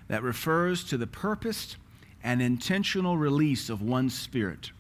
[0.09, 1.77] that refers to the purposed
[2.23, 4.71] and intentional release of one's spirit.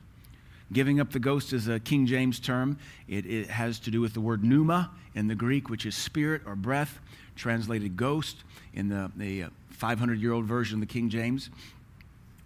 [0.72, 2.78] Giving up the ghost is a King James term.
[3.07, 6.42] It, it has to do with the word pneuma in the Greek, which is spirit
[6.46, 7.00] or breath,
[7.37, 11.50] translated ghost in the, the uh, 500 year old version of the King James.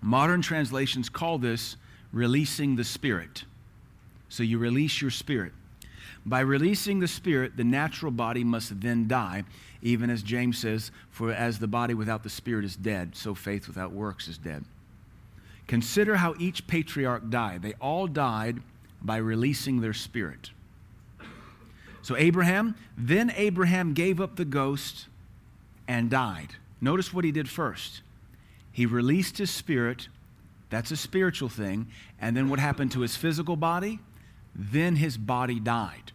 [0.00, 1.76] Modern translations call this
[2.12, 3.44] releasing the spirit.
[4.28, 5.52] So you release your spirit.
[6.28, 9.44] By releasing the spirit, the natural body must then die,
[9.80, 13.66] even as James says, For as the body without the spirit is dead, so faith
[13.66, 14.66] without works is dead.
[15.66, 17.62] Consider how each patriarch died.
[17.62, 18.60] They all died
[19.00, 20.50] by releasing their spirit.
[22.02, 25.06] So, Abraham, then Abraham gave up the ghost
[25.86, 26.56] and died.
[26.78, 28.02] Notice what he did first.
[28.70, 30.08] He released his spirit,
[30.68, 31.88] that's a spiritual thing,
[32.20, 34.00] and then what happened to his physical body?
[34.54, 36.12] Then his body died.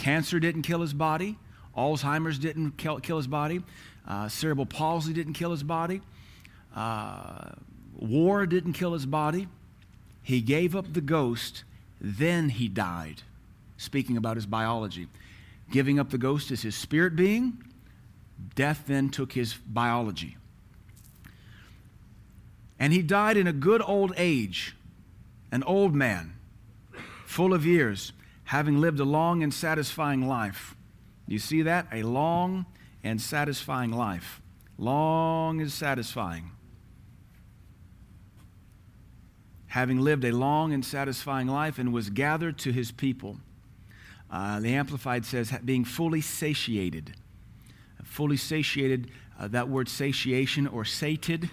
[0.00, 1.36] Cancer didn't kill his body.
[1.76, 3.62] Alzheimer's didn't kill, kill his body.
[4.08, 6.00] Uh, cerebral palsy didn't kill his body.
[6.74, 7.50] Uh,
[7.94, 9.46] war didn't kill his body.
[10.22, 11.64] He gave up the ghost,
[12.00, 13.22] then he died.
[13.76, 15.06] Speaking about his biology.
[15.70, 17.62] Giving up the ghost is his spirit being.
[18.54, 20.38] Death then took his biology.
[22.78, 24.74] And he died in a good old age,
[25.52, 26.36] an old man,
[27.26, 28.14] full of years
[28.50, 30.74] having lived a long and satisfying life.
[31.28, 31.86] You see that?
[31.92, 32.66] A long
[33.04, 34.42] and satisfying life.
[34.76, 36.50] Long is satisfying.
[39.68, 43.36] Having lived a long and satisfying life and was gathered to his people.
[44.28, 47.14] Uh, the Amplified says, being fully satiated.
[48.02, 51.48] Fully satiated, uh, that word satiation or sated.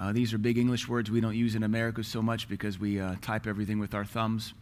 [0.00, 2.98] Uh, these are big English words we don't use in America so much because we
[2.98, 4.52] uh, type everything with our thumbs.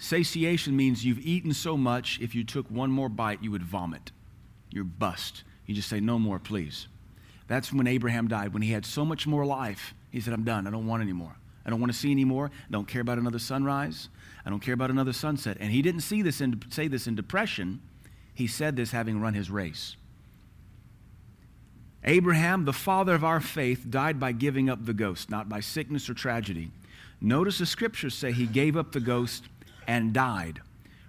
[0.00, 4.12] Satiation means you've eaten so much, if you took one more bite, you would vomit.
[4.70, 5.44] You're bust.
[5.66, 6.88] You just say, No more, please.
[7.48, 9.92] That's when Abraham died, when he had so much more life.
[10.10, 10.66] He said, I'm done.
[10.66, 11.36] I don't want any more.
[11.66, 12.46] I don't want to see any more.
[12.46, 14.08] I don't care about another sunrise.
[14.46, 15.58] I don't care about another sunset.
[15.60, 17.82] And he didn't see this in, say this in depression.
[18.32, 19.96] He said this having run his race.
[22.04, 26.08] Abraham, the father of our faith, died by giving up the ghost, not by sickness
[26.08, 26.70] or tragedy.
[27.20, 29.44] Notice the scriptures say he gave up the ghost
[29.86, 30.60] and died.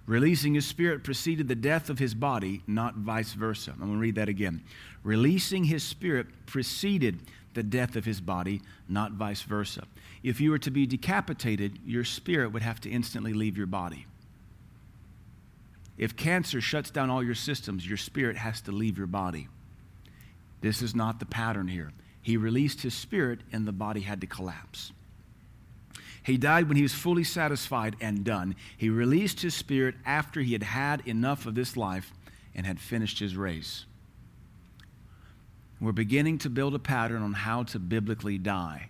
[0.06, 3.72] Releasing his spirit preceded the death of his body, not vice versa.
[3.72, 4.62] I'm going to read that again.
[5.04, 7.22] Releasing his spirit preceded
[7.54, 9.84] the death of his body, not vice versa.
[10.24, 14.06] If you were to be decapitated, your spirit would have to instantly leave your body.
[15.98, 19.48] If cancer shuts down all your systems, your spirit has to leave your body.
[20.62, 21.92] This is not the pattern here.
[22.22, 24.92] He released his spirit, and the body had to collapse.
[26.24, 28.56] He died when he was fully satisfied and done.
[28.78, 32.14] He released his spirit after he had had enough of this life
[32.54, 33.86] and had finished his race.
[35.80, 38.90] We're beginning to build a pattern on how to biblically die.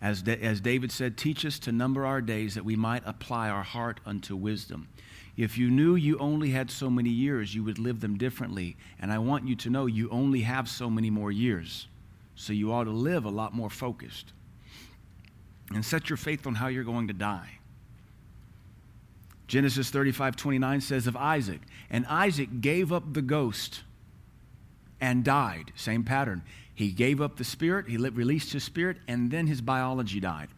[0.00, 3.62] As, as David said, teach us to number our days that we might apply our
[3.62, 4.88] heart unto wisdom.
[5.36, 8.76] If you knew you only had so many years, you would live them differently.
[9.00, 11.88] And I want you to know you only have so many more years.
[12.34, 14.32] So you ought to live a lot more focused.
[15.74, 17.58] And set your faith on how you're going to die.
[19.46, 23.82] Genesis 35 29 says of Isaac, and Isaac gave up the ghost
[25.00, 25.72] and died.
[25.76, 26.42] Same pattern.
[26.74, 30.48] He gave up the spirit, he released his spirit, and then his biology died.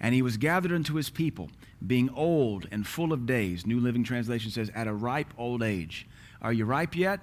[0.00, 1.48] And he was gathered unto his people,
[1.86, 3.64] being old and full of days.
[3.64, 6.08] New Living Translation says, at a ripe old age.
[6.42, 7.20] Are you ripe yet?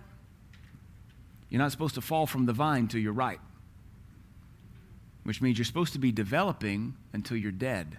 [1.50, 3.42] You're not supposed to fall from the vine till you're ripe,
[5.24, 7.98] which means you're supposed to be developing until you're dead.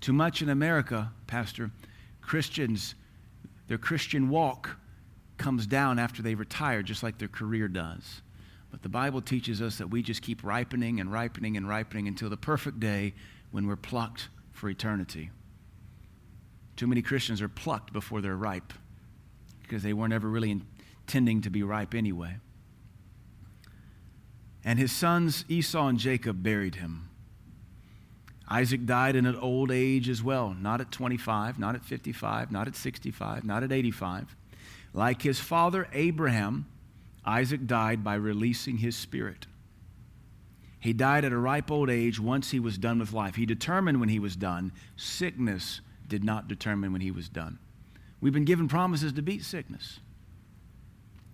[0.00, 1.70] Too much in America, Pastor,
[2.20, 2.94] Christians,
[3.68, 4.76] their Christian walk
[5.38, 8.22] comes down after they retire, just like their career does.
[8.70, 12.28] But the Bible teaches us that we just keep ripening and ripening and ripening until
[12.28, 13.14] the perfect day
[13.50, 15.30] when we're plucked for eternity.
[16.76, 18.72] Too many Christians are plucked before they're ripe
[19.62, 22.36] because they weren't ever really intending to be ripe anyway.
[24.64, 27.03] And his sons Esau and Jacob buried him.
[28.54, 32.68] Isaac died in an old age as well, not at 25, not at 55, not
[32.68, 34.36] at 65, not at 85.
[34.92, 36.66] Like his father Abraham,
[37.24, 39.48] Isaac died by releasing his spirit.
[40.78, 43.34] He died at a ripe old age once he was done with life.
[43.34, 44.70] He determined when he was done.
[44.94, 47.58] Sickness did not determine when he was done.
[48.20, 49.98] We've been given promises to beat sickness.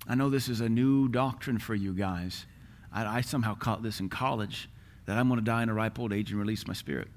[0.09, 2.47] I know this is a new doctrine for you guys.
[2.91, 4.71] I, I somehow caught this in college
[5.11, 7.09] that I'm going to die in a ripe old age and release my spirit.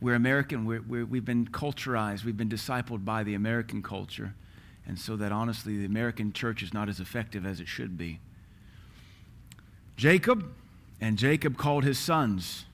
[0.00, 0.64] We're American.
[0.64, 2.24] we have been culturized.
[2.24, 4.34] We've been discipled by the American culture.
[4.88, 8.18] And so that honestly, the American church is not as effective as it should be.
[9.96, 10.52] Jacob,
[11.00, 12.64] and Jacob called his sons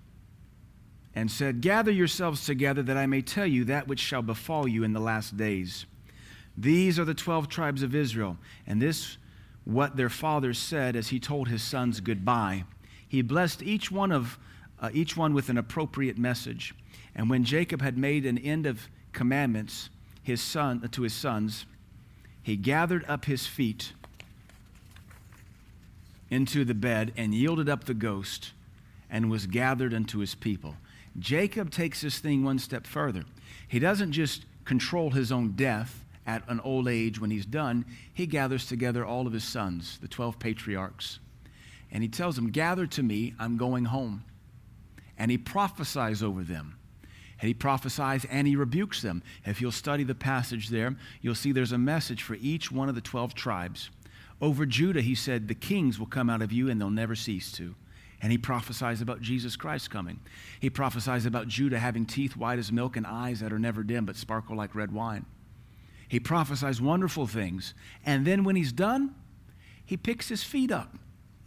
[1.14, 4.82] and said, Gather yourselves together that I may tell you that which shall befall you
[4.82, 5.84] in the last days.
[6.56, 9.18] These are the twelve tribes of Israel, and this
[9.64, 12.64] what their father said as he told his sons goodbye.
[13.06, 14.38] He blessed each one of
[14.80, 16.74] uh, each one with an appropriate message.
[17.14, 19.90] And when Jacob had made an end of commandments,
[20.22, 21.66] his son uh, to his sons,
[22.42, 23.92] he gathered up his feet
[26.30, 28.52] into the bed and yielded up the ghost
[29.10, 30.74] and was gathered unto his people.
[31.18, 33.24] Jacob takes this thing one step further.
[33.68, 38.26] He doesn't just control his own death at an old age when he's done, he
[38.26, 41.18] gathers together all of his sons, the 12 patriarchs,
[41.92, 44.24] and he tells them, Gather to me, I'm going home.
[45.18, 46.78] And he prophesies over them.
[47.38, 49.22] And he prophesies and he rebukes them.
[49.44, 52.94] If you'll study the passage there, you'll see there's a message for each one of
[52.94, 53.90] the 12 tribes.
[54.40, 57.52] Over Judah, he said, The kings will come out of you and they'll never cease
[57.52, 57.74] to.
[58.22, 60.20] And he prophesies about Jesus Christ coming.
[60.60, 64.06] He prophesies about Judah having teeth white as milk and eyes that are never dim
[64.06, 65.26] but sparkle like red wine.
[66.12, 67.74] He prophesies wonderful things.
[68.04, 69.14] And then when he's done,
[69.84, 70.98] he picks his feet up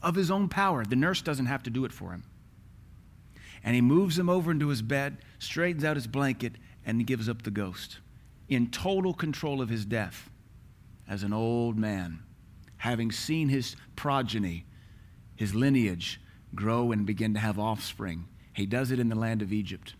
[0.02, 0.84] of his own power.
[0.84, 2.24] The nurse doesn't have to do it for him
[3.66, 6.54] and he moves him over into his bed, straightens out his blanket,
[6.86, 7.98] and gives up the ghost
[8.48, 10.30] in total control of his death
[11.08, 12.20] as an old man,
[12.78, 14.66] having seen his progeny,
[15.36, 16.22] his lineage,
[16.54, 18.28] grow and begin to have offspring.
[18.54, 19.96] He does it in the land of Egypt.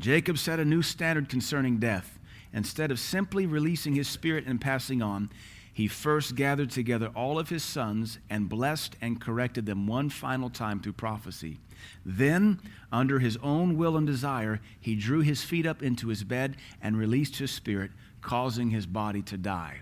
[0.00, 2.18] Jacob set a new standard concerning death.
[2.54, 5.28] Instead of simply releasing his spirit and passing on,
[5.72, 10.48] he first gathered together all of his sons and blessed and corrected them one final
[10.48, 11.58] time through prophecy.
[12.06, 12.60] Then,
[12.92, 16.96] under his own will and desire, he drew his feet up into his bed and
[16.96, 17.90] released his spirit,
[18.22, 19.80] causing his body to die.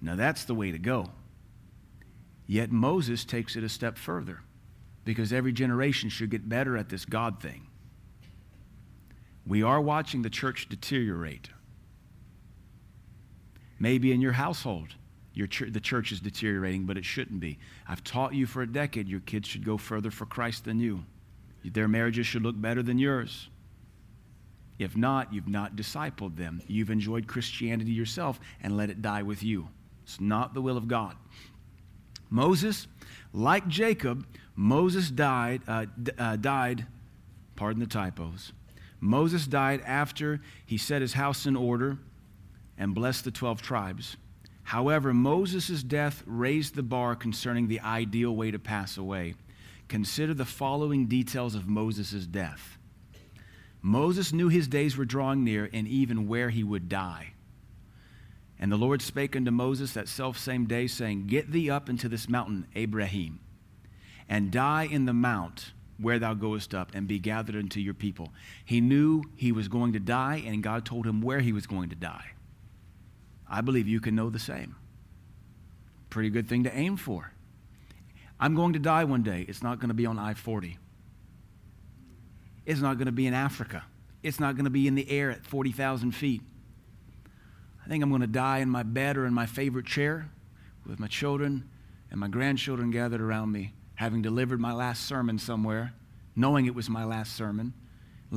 [0.00, 1.10] Now, that's the way to go.
[2.46, 4.40] Yet Moses takes it a step further
[5.04, 7.66] because every generation should get better at this God thing.
[9.46, 11.50] We are watching the church deteriorate.
[13.78, 14.94] Maybe in your household,
[15.34, 17.58] your ch- the church is deteriorating, but it shouldn't be.
[17.86, 21.04] I've taught you for a decade your kids should go further for Christ than you.
[21.64, 23.48] Their marriages should look better than yours.
[24.78, 26.62] If not, you've not discipled them.
[26.66, 29.68] You've enjoyed Christianity yourself and let it die with you.
[30.04, 31.16] It's not the will of God.
[32.30, 32.86] Moses,
[33.32, 36.86] like Jacob, Moses died, uh, d- uh, died,
[37.56, 38.52] pardon the typos.
[39.00, 41.98] Moses died after he set his house in order
[42.78, 44.16] and blessed the 12 tribes.
[44.64, 49.34] However, Moses' death raised the bar concerning the ideal way to pass away
[49.88, 52.78] consider the following details of Moses' death.
[53.82, 57.32] Moses knew his days were drawing near and even where he would die.
[58.58, 62.08] And the Lord spake unto Moses that self same day, saying, Get thee up into
[62.08, 63.38] this mountain, Abarim,
[64.28, 68.32] and die in the mount where thou goest up and be gathered unto your people.
[68.64, 71.90] He knew he was going to die, and God told him where he was going
[71.90, 72.32] to die.
[73.48, 74.76] I believe you can know the same.
[76.10, 77.32] Pretty good thing to aim for.
[78.38, 79.44] I'm going to die one day.
[79.48, 80.78] It's not going to be on I 40.
[82.66, 83.84] It's not going to be in Africa.
[84.22, 86.42] It's not going to be in the air at 40,000 feet.
[87.84, 90.28] I think I'm going to die in my bed or in my favorite chair
[90.84, 91.68] with my children
[92.10, 95.92] and my grandchildren gathered around me, having delivered my last sermon somewhere,
[96.34, 97.72] knowing it was my last sermon,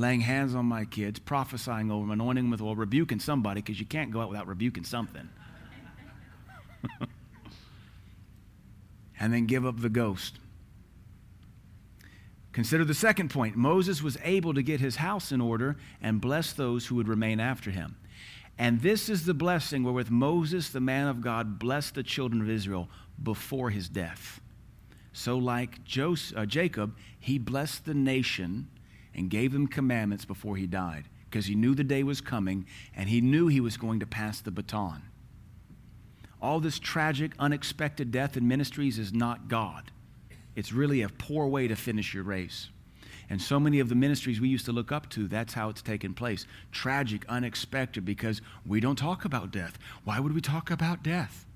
[0.00, 3.78] laying hands on my kids, prophesying over them, anointing them with oil, rebuking somebody because
[3.78, 5.28] you can't go out without rebuking something.
[9.20, 10.38] and then give up the ghost.
[12.52, 16.52] Consider the second point Moses was able to get his house in order and bless
[16.52, 17.96] those who would remain after him.
[18.58, 22.50] And this is the blessing wherewith Moses, the man of God, blessed the children of
[22.50, 22.90] Israel
[23.22, 24.40] before his death.
[25.12, 28.68] So, like Joseph, uh, Jacob, he blessed the nation
[29.14, 33.08] and gave them commandments before he died because he knew the day was coming and
[33.08, 35.02] he knew he was going to pass the baton.
[36.42, 39.90] All this tragic, unexpected death in ministries is not God.
[40.56, 42.70] It's really a poor way to finish your race.
[43.28, 45.82] And so many of the ministries we used to look up to, that's how it's
[45.82, 46.46] taken place.
[46.72, 49.78] Tragic, unexpected, because we don't talk about death.
[50.02, 51.46] Why would we talk about death?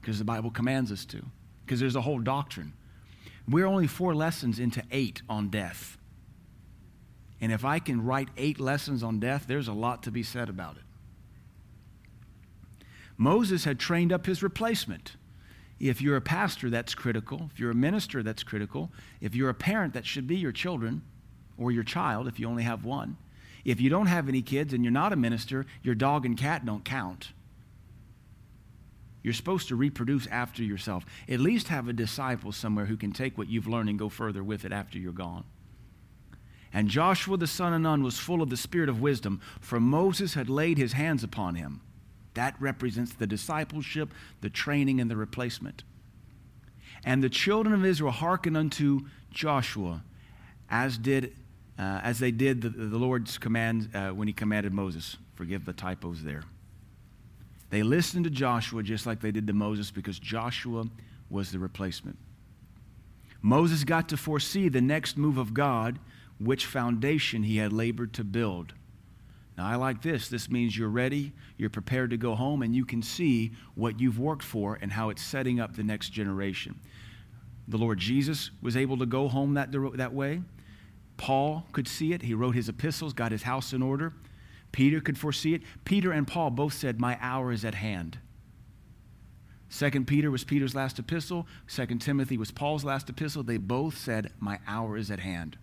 [0.00, 1.22] Because the Bible commands us to,
[1.64, 2.72] because there's a whole doctrine.
[3.46, 5.98] We're only four lessons into eight on death.
[7.40, 10.48] And if I can write eight lessons on death, there's a lot to be said
[10.48, 10.82] about it.
[13.16, 15.16] Moses had trained up his replacement.
[15.78, 17.48] If you're a pastor, that's critical.
[17.52, 18.90] If you're a minister, that's critical.
[19.20, 21.02] If you're a parent, that should be your children
[21.56, 23.16] or your child if you only have one.
[23.64, 26.64] If you don't have any kids and you're not a minister, your dog and cat
[26.64, 27.32] don't count.
[29.22, 31.04] You're supposed to reproduce after yourself.
[31.28, 34.42] At least have a disciple somewhere who can take what you've learned and go further
[34.42, 35.44] with it after you're gone.
[36.72, 40.34] And Joshua the son of Nun was full of the spirit of wisdom, for Moses
[40.34, 41.80] had laid his hands upon him.
[42.34, 44.10] That represents the discipleship,
[44.40, 45.82] the training, and the replacement.
[47.04, 49.00] And the children of Israel hearkened unto
[49.30, 50.02] Joshua
[50.68, 51.34] as did
[51.78, 55.16] uh, as they did the, the Lord's command uh, when he commanded Moses.
[55.34, 56.42] Forgive the typos there.
[57.70, 60.84] They listened to Joshua just like they did to Moses because Joshua
[61.30, 62.18] was the replacement.
[63.40, 65.98] Moses got to foresee the next move of God,
[66.40, 68.74] which foundation he had labored to build.
[69.56, 70.28] Now, I like this.
[70.28, 74.18] This means you're ready, you're prepared to go home, and you can see what you've
[74.18, 76.80] worked for and how it's setting up the next generation.
[77.68, 80.40] The Lord Jesus was able to go home that, that way.
[81.18, 82.22] Paul could see it.
[82.22, 84.14] He wrote his epistles, got his house in order.
[84.72, 85.62] Peter could foresee it.
[85.84, 88.18] Peter and Paul both said, My hour is at hand.
[89.68, 91.46] Second Peter was Peter's last epistle.
[91.66, 93.42] Second Timothy was Paul's last epistle.
[93.42, 95.58] They both said, My hour is at hand.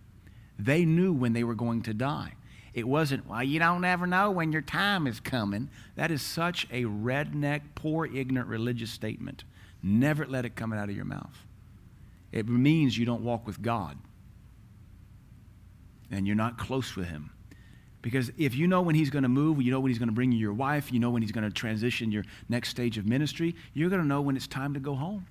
[0.58, 2.32] They knew when they were going to die.
[2.74, 5.70] It wasn't, well, you don't ever know when your time is coming.
[5.96, 9.44] That is such a redneck, poor, ignorant religious statement.
[9.82, 11.46] Never let it come out of your mouth.
[12.30, 13.96] It means you don't walk with God
[16.10, 17.30] and you're not close with Him.
[18.02, 20.14] Because if you know when He's going to move, you know when He's going to
[20.14, 23.06] bring you your wife, you know when He's going to transition your next stage of
[23.06, 25.26] ministry, you're going to know when it's time to go home.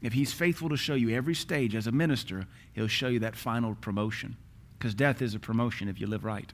[0.00, 3.36] If He's faithful to show you every stage as a minister, He'll show you that
[3.36, 4.36] final promotion
[4.78, 6.52] because death is a promotion if you live right.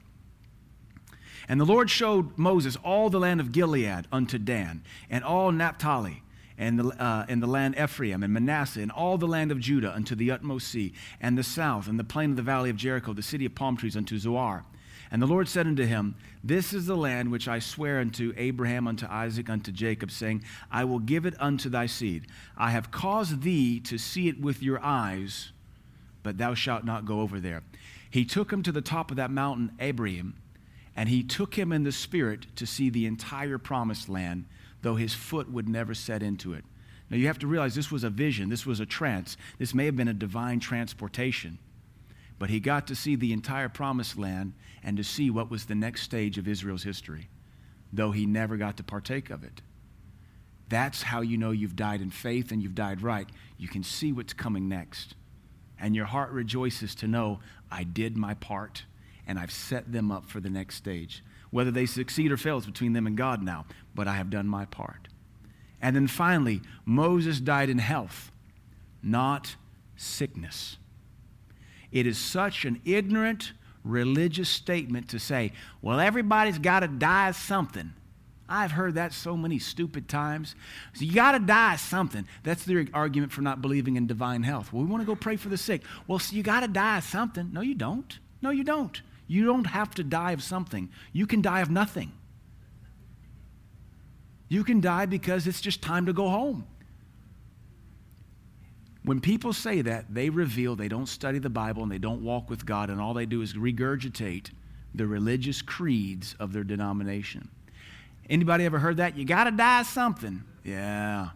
[1.47, 6.23] And the Lord showed Moses all the land of Gilead unto Dan, and all Naphtali,
[6.57, 9.93] and the, uh, and the land Ephraim, and Manasseh, and all the land of Judah
[9.93, 13.13] unto the utmost sea, and the south, and the plain of the valley of Jericho,
[13.13, 14.65] the city of palm trees unto Zoar.
[15.11, 18.87] And the Lord said unto him, This is the land which I swear unto Abraham,
[18.87, 22.27] unto Isaac, unto Jacob, saying, I will give it unto thy seed.
[22.57, 25.51] I have caused thee to see it with your eyes,
[26.23, 27.63] but thou shalt not go over there.
[28.09, 30.33] He took him to the top of that mountain, Abarim,
[30.95, 34.45] and he took him in the spirit to see the entire promised land,
[34.81, 36.63] though his foot would never set into it.
[37.09, 39.37] Now you have to realize this was a vision, this was a trance.
[39.59, 41.59] This may have been a divine transportation.
[42.37, 45.75] But he got to see the entire promised land and to see what was the
[45.75, 47.29] next stage of Israel's history,
[47.93, 49.61] though he never got to partake of it.
[50.67, 53.27] That's how you know you've died in faith and you've died right.
[53.57, 55.15] You can see what's coming next
[55.79, 57.39] and your heart rejoices to know
[57.71, 58.85] I did my part
[59.27, 61.23] and I've set them up for the next stage.
[61.51, 64.47] Whether they succeed or fail is between them and God now, but I have done
[64.47, 65.07] my part.
[65.81, 68.31] And then finally, Moses died in health,
[69.03, 69.55] not
[69.95, 70.77] sickness.
[71.91, 77.35] It is such an ignorant religious statement to say, well, everybody's got to die of
[77.35, 77.93] something.
[78.47, 80.55] I've heard that so many stupid times.
[80.93, 82.27] So you got to die of something.
[82.43, 84.71] That's their argument for not believing in divine health.
[84.71, 85.81] Well, we want to go pray for the sick.
[86.07, 87.49] Well, so you got to die of something.
[87.51, 88.19] No, you don't.
[88.41, 89.01] No, you don't.
[89.27, 90.89] You don't have to die of something.
[91.11, 92.11] You can die of nothing.
[94.47, 96.67] You can die because it's just time to go home.
[99.05, 102.49] When people say that, they reveal they don't study the Bible and they don't walk
[102.49, 104.49] with God, and all they do is regurgitate
[104.95, 107.49] the religious creeds of their denomination.
[108.29, 109.15] Anybody ever heard that?
[109.15, 110.43] You got to die something.
[110.63, 111.29] Yeah.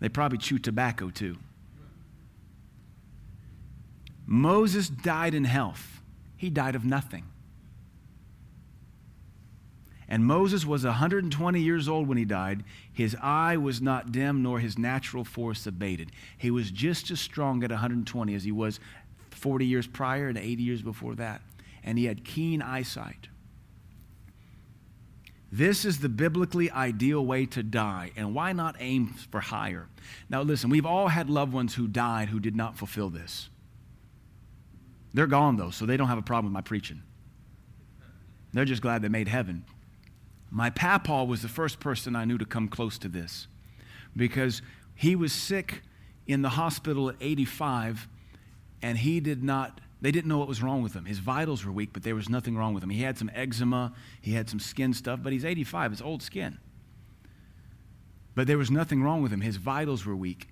[0.00, 1.36] They probably chew tobacco too.
[4.24, 6.00] Moses died in health.
[6.36, 7.24] He died of nothing.
[10.08, 12.62] And Moses was 120 years old when he died.
[12.92, 16.12] His eye was not dim, nor his natural force abated.
[16.38, 18.78] He was just as strong at 120 as he was
[19.30, 21.42] 40 years prior and 80 years before that.
[21.82, 23.28] And he had keen eyesight.
[25.50, 29.86] This is the biblically ideal way to die, and why not aim for higher?
[30.28, 33.48] Now, listen, we've all had loved ones who died who did not fulfill this.
[35.14, 37.02] They're gone, though, so they don't have a problem with my preaching.
[38.52, 39.64] They're just glad they made heaven.
[40.50, 43.48] My papa was the first person I knew to come close to this
[44.16, 44.62] because
[44.94, 45.82] he was sick
[46.26, 48.08] in the hospital at 85
[48.82, 51.06] and he did not they didn't know what was wrong with him.
[51.06, 52.90] His vitals were weak, but there was nothing wrong with him.
[52.90, 56.58] He had some eczema, he had some skin stuff, but he's 85, it's old skin.
[58.34, 59.40] But there was nothing wrong with him.
[59.40, 60.48] His vitals were weak.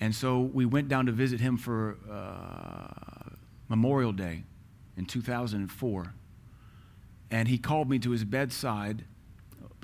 [0.00, 3.30] And so we went down to visit him for uh,
[3.68, 4.44] Memorial Day
[4.96, 6.14] in 2004.
[7.30, 9.04] And he called me to his bedside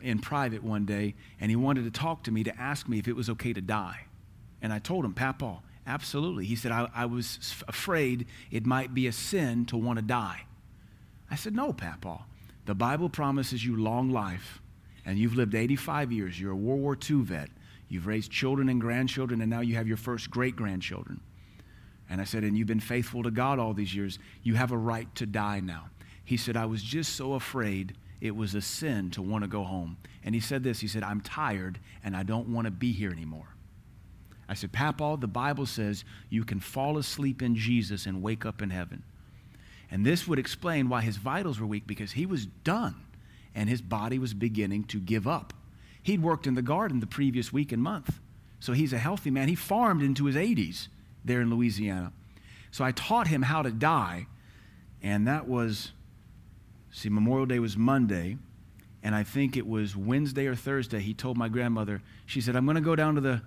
[0.03, 3.09] in private one day, and he wanted to talk to me to ask me if
[3.09, 4.07] it was okay to die.
[4.63, 6.47] And I told him, Papa, Absolutely.
[6.47, 10.47] He said, I, I was afraid it might be a sin to want to die.
[11.31, 12.25] I said, No, Papa.
[12.67, 14.63] The Bible promises you long life,
[15.05, 16.41] and you've lived 85 years.
[16.41, 17.51] You're a World War II vet.
[17.89, 21.21] You've raised children and grandchildren, and now you have your first great grandchildren.
[22.09, 24.19] And I said, And you've been faithful to God all these years.
[24.43, 25.91] You have a right to die now.
[26.25, 29.65] He said, I was just so afraid it was a sin to want to go
[29.65, 29.99] home.
[30.25, 33.11] And he said this He said, I'm tired, and I don't want to be here
[33.11, 33.49] anymore.
[34.49, 38.61] I said, Papa, the Bible says you can fall asleep in Jesus and wake up
[38.61, 39.03] in heaven.
[39.91, 42.97] And this would explain why his vitals were weak because he was done
[43.55, 45.53] and his body was beginning to give up.
[46.03, 48.21] He'd worked in the garden the previous week and month.
[48.61, 49.49] So he's a healthy man.
[49.49, 50.89] He farmed into his 80s
[51.25, 52.13] there in Louisiana.
[52.71, 54.27] So I taught him how to die.
[55.03, 55.93] And that was,
[56.95, 58.39] see, Memorial Day was Monday.
[59.03, 61.01] And I think it was Wednesday or Thursday.
[61.01, 63.43] He told my grandmother, she said, I'm going to go down to the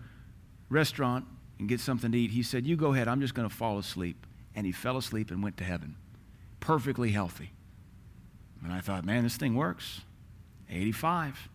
[0.69, 1.25] restaurant
[1.57, 2.29] and get something to eat.
[2.29, 4.27] He said, You go ahead, I'm just going to fall asleep.
[4.55, 5.95] And he fell asleep and went to heaven,
[6.59, 7.51] perfectly healthy.
[8.63, 10.01] And I thought, man, this thing works.
[10.69, 11.49] 85.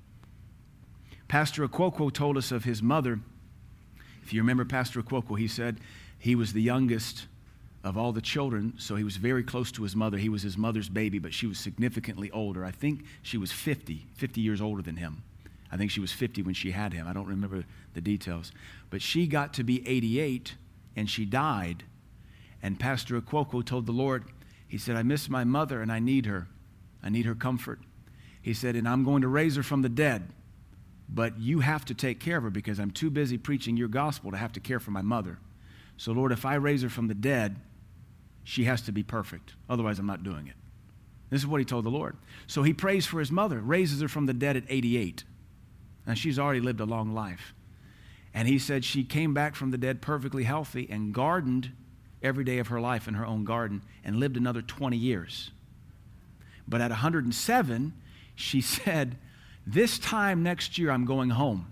[1.29, 3.21] Pastor Okwokwo told us of his mother.
[4.23, 5.79] If you remember Pastor Okwokwo, he said
[6.19, 7.27] he was the youngest
[7.85, 10.17] of all the children, so he was very close to his mother.
[10.17, 12.65] He was his mother's baby, but she was significantly older.
[12.65, 15.23] I think she was 50, 50 years older than him.
[15.71, 17.09] I think she was 50 when she had him.
[17.09, 17.65] I don't remember
[17.95, 18.53] the details.
[18.91, 20.55] But she got to be 88
[20.95, 21.85] and she died.
[22.63, 24.25] And Pastor Okwokwo told the Lord,
[24.69, 26.47] he said, I miss my mother and I need her.
[27.03, 27.81] I need her comfort.
[28.43, 30.29] He said, and I'm going to raise her from the dead.
[31.09, 34.31] But you have to take care of her because I'm too busy preaching your gospel
[34.31, 35.39] to have to care for my mother.
[35.97, 37.57] So, Lord, if I raise her from the dead,
[38.45, 39.55] she has to be perfect.
[39.69, 40.55] Otherwise, I'm not doing it.
[41.31, 42.17] This is what he told the Lord.
[42.47, 45.25] So he prays for his mother, raises her from the dead at 88.
[46.07, 47.55] Now, she's already lived a long life.
[48.35, 51.73] And he said she came back from the dead perfectly healthy and gardened
[52.23, 55.51] every day of her life in her own garden and lived another 20 years.
[56.67, 57.93] But at 107,
[58.35, 59.17] she said,
[59.67, 61.67] This time next year, I'm going home.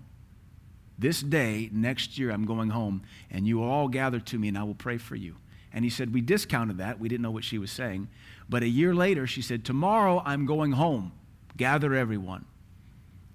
[0.97, 3.01] This day, next year, I'm going home,
[3.31, 5.37] and you will all gather to me, and I will pray for you.
[5.73, 6.99] And he said, We discounted that.
[6.99, 8.09] We didn't know what she was saying.
[8.49, 11.13] But a year later, she said, Tomorrow, I'm going home.
[11.57, 12.45] Gather everyone.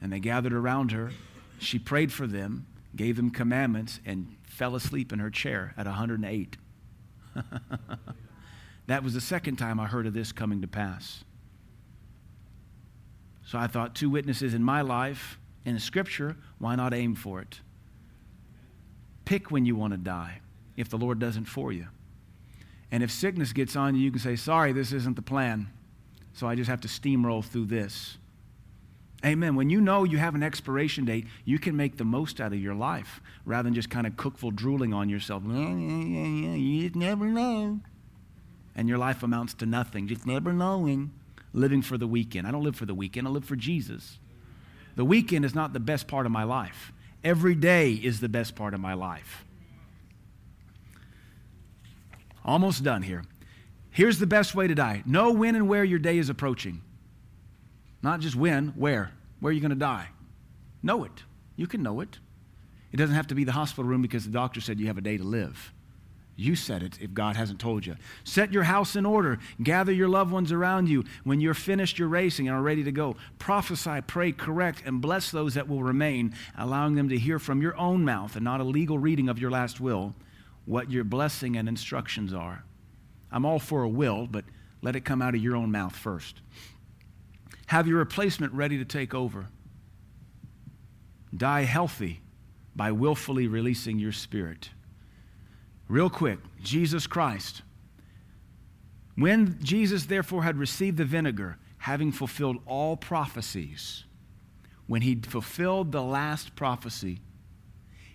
[0.00, 1.10] And they gathered around her.
[1.58, 6.56] She prayed for them, gave them commandments, and fell asleep in her chair at 108.
[8.86, 11.24] that was the second time I heard of this coming to pass.
[13.46, 17.60] So I thought, two witnesses in my life, in scripture, why not aim for it?
[19.24, 20.40] Pick when you want to die
[20.76, 21.86] if the Lord doesn't for you.
[22.96, 25.68] And if sickness gets on you, you can say, Sorry, this isn't the plan.
[26.32, 28.16] So I just have to steamroll through this.
[29.22, 29.54] Amen.
[29.54, 32.58] When you know you have an expiration date, you can make the most out of
[32.58, 35.42] your life rather than just kind of cookful drooling on yourself.
[35.44, 37.80] You just never know.
[38.74, 41.12] And your life amounts to nothing, just never knowing.
[41.52, 42.46] Living for the weekend.
[42.46, 44.18] I don't live for the weekend, I live for Jesus.
[44.94, 46.94] The weekend is not the best part of my life.
[47.22, 49.45] Every day is the best part of my life.
[52.46, 53.24] Almost done here.
[53.90, 56.80] Here's the best way to die know when and where your day is approaching.
[58.02, 59.10] Not just when, where.
[59.40, 60.08] Where are you going to die?
[60.82, 61.24] Know it.
[61.56, 62.18] You can know it.
[62.92, 65.02] It doesn't have to be the hospital room because the doctor said you have a
[65.02, 65.72] day to live.
[66.36, 67.96] You said it if God hasn't told you.
[68.22, 69.38] Set your house in order.
[69.62, 71.04] Gather your loved ones around you.
[71.24, 75.30] When you're finished your racing and are ready to go, prophesy, pray, correct, and bless
[75.30, 78.64] those that will remain, allowing them to hear from your own mouth and not a
[78.64, 80.14] legal reading of your last will
[80.66, 82.64] what your blessing and instructions are.
[83.32, 84.44] I'm all for a will, but
[84.82, 86.42] let it come out of your own mouth first.
[87.66, 89.48] Have your replacement ready to take over.
[91.36, 92.20] Die healthy
[92.74, 94.70] by willfully releasing your spirit.
[95.88, 97.62] Real quick, Jesus Christ.
[99.14, 104.04] When Jesus therefore had received the vinegar, having fulfilled all prophecies,
[104.86, 107.20] when he fulfilled the last prophecy,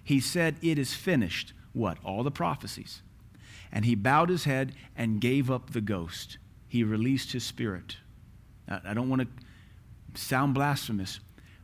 [0.04, 1.54] he said, It is finished.
[1.74, 1.98] What?
[2.04, 3.02] All the prophecies.
[3.72, 6.38] And he bowed his head and gave up the ghost.
[6.68, 7.98] He released his spirit.
[8.68, 9.28] I don't want to
[10.22, 11.20] sound blasphemous,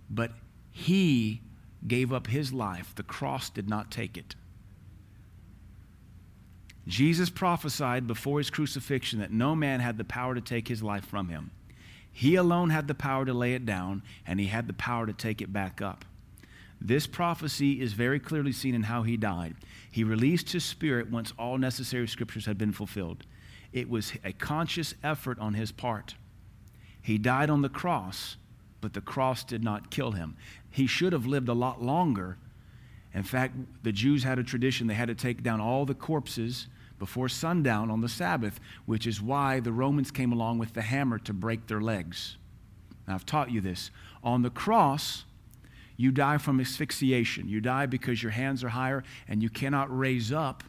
[0.09, 0.31] but
[0.71, 1.41] he
[1.85, 2.93] gave up his life.
[2.95, 4.35] The cross did not take it.
[6.87, 11.05] Jesus prophesied before his crucifixion that no man had the power to take his life
[11.05, 11.51] from him.
[12.11, 15.13] He alone had the power to lay it down, and he had the power to
[15.13, 16.05] take it back up.
[16.79, 19.55] This prophecy is very clearly seen in how he died.
[19.89, 23.25] He released his spirit once all necessary scriptures had been fulfilled.
[23.73, 26.15] It was a conscious effort on his part.
[27.01, 28.37] He died on the cross,
[28.81, 30.35] but the cross did not kill him.
[30.69, 32.37] He should have lived a lot longer.
[33.13, 36.67] In fact, the Jews had a tradition they had to take down all the corpses
[36.99, 41.17] before sundown on the Sabbath, which is why the Romans came along with the hammer
[41.19, 42.37] to break their legs.
[43.07, 43.91] Now, I've taught you this.
[44.23, 45.25] On the cross,
[45.97, 47.49] you die from asphyxiation.
[47.49, 50.63] You die because your hands are higher and you cannot raise up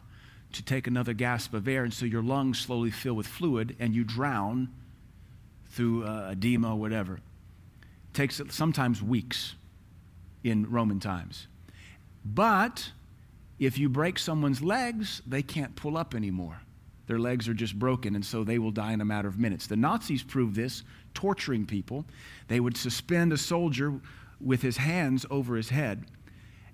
[0.53, 3.93] to take another gasp of air, and so your lungs slowly fill with fluid and
[3.95, 4.69] you drown
[5.67, 7.13] through uh, edema or whatever.
[7.13, 9.53] It takes sometimes weeks
[10.43, 11.47] in Roman times.
[12.25, 12.91] But
[13.59, 16.61] if you break someone's legs, they can't pull up anymore.
[17.05, 19.67] Their legs are just broken, and so they will die in a matter of minutes.
[19.67, 22.05] The Nazis proved this, torturing people.
[22.47, 23.99] They would suspend a soldier
[24.41, 26.05] with his hands over his head,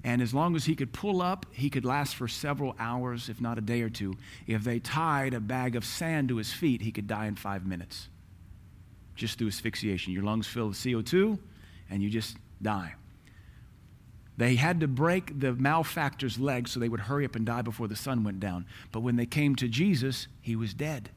[0.04, 3.42] and as long as he could pull up, he could last for several hours, if
[3.42, 4.14] not a day or two.
[4.46, 7.66] If they tied a bag of sand to his feet, he could die in five
[7.66, 8.10] minutes
[9.16, 10.14] just through asphyxiation.
[10.14, 11.40] Your lungs fill with CO2,
[11.90, 12.96] and you just die.
[14.38, 17.88] They had to break the malefactor's leg so they would hurry up and die before
[17.88, 18.66] the sun went down.
[18.92, 21.10] But when they came to Jesus, he was dead.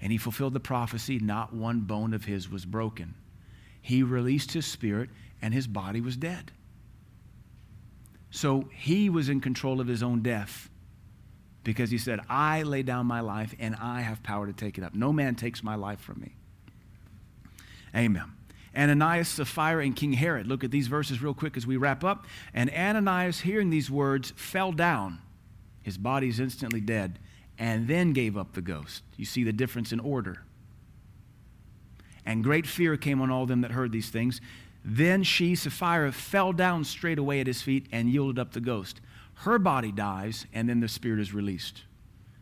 [0.00, 3.14] And he fulfilled the prophecy not one bone of his was broken.
[3.84, 5.10] He released his spirit,
[5.42, 6.52] and his body was dead.
[8.30, 10.70] So he was in control of his own death
[11.64, 14.84] because he said, I lay down my life and I have power to take it
[14.84, 14.94] up.
[14.94, 16.34] No man takes my life from me.
[17.94, 18.32] Amen.
[18.74, 20.46] Ananias, Sapphira, and King Herod.
[20.46, 22.24] Look at these verses real quick as we wrap up.
[22.54, 25.18] And Ananias, hearing these words, fell down.
[25.82, 27.18] His body is instantly dead,
[27.58, 29.02] and then gave up the ghost.
[29.18, 30.42] You see the difference in order.
[32.26, 34.40] And great fear came on all them that heard these things.
[34.84, 39.00] Then she, Sapphira, fell down straightway at his feet and yielded up the ghost.
[39.38, 41.82] Her body dies, and then the spirit is released.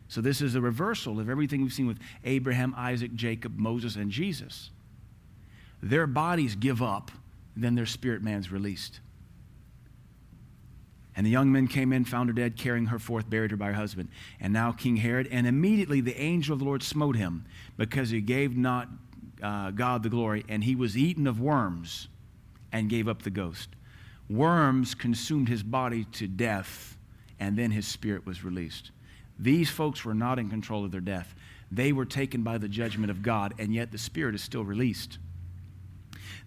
[0.07, 4.11] So, this is a reversal of everything we've seen with Abraham, Isaac, Jacob, Moses, and
[4.11, 4.69] Jesus
[5.83, 7.11] their bodies give up,
[7.57, 9.01] then their spirit man's released.
[11.15, 13.67] And the young men came in, found her dead, carrying her forth, buried her by
[13.67, 14.07] her husband.
[14.39, 17.45] And now King Herod, and immediately the angel of the Lord smote him,
[17.77, 18.87] because he gave not
[19.43, 22.07] uh, God the glory, and he was eaten of worms
[22.71, 23.69] and gave up the ghost.
[24.29, 26.97] Worms consumed his body to death,
[27.39, 28.91] and then his spirit was released.
[29.37, 31.35] These folks were not in control of their death.
[31.71, 35.17] They were taken by the judgment of God, and yet the spirit is still released.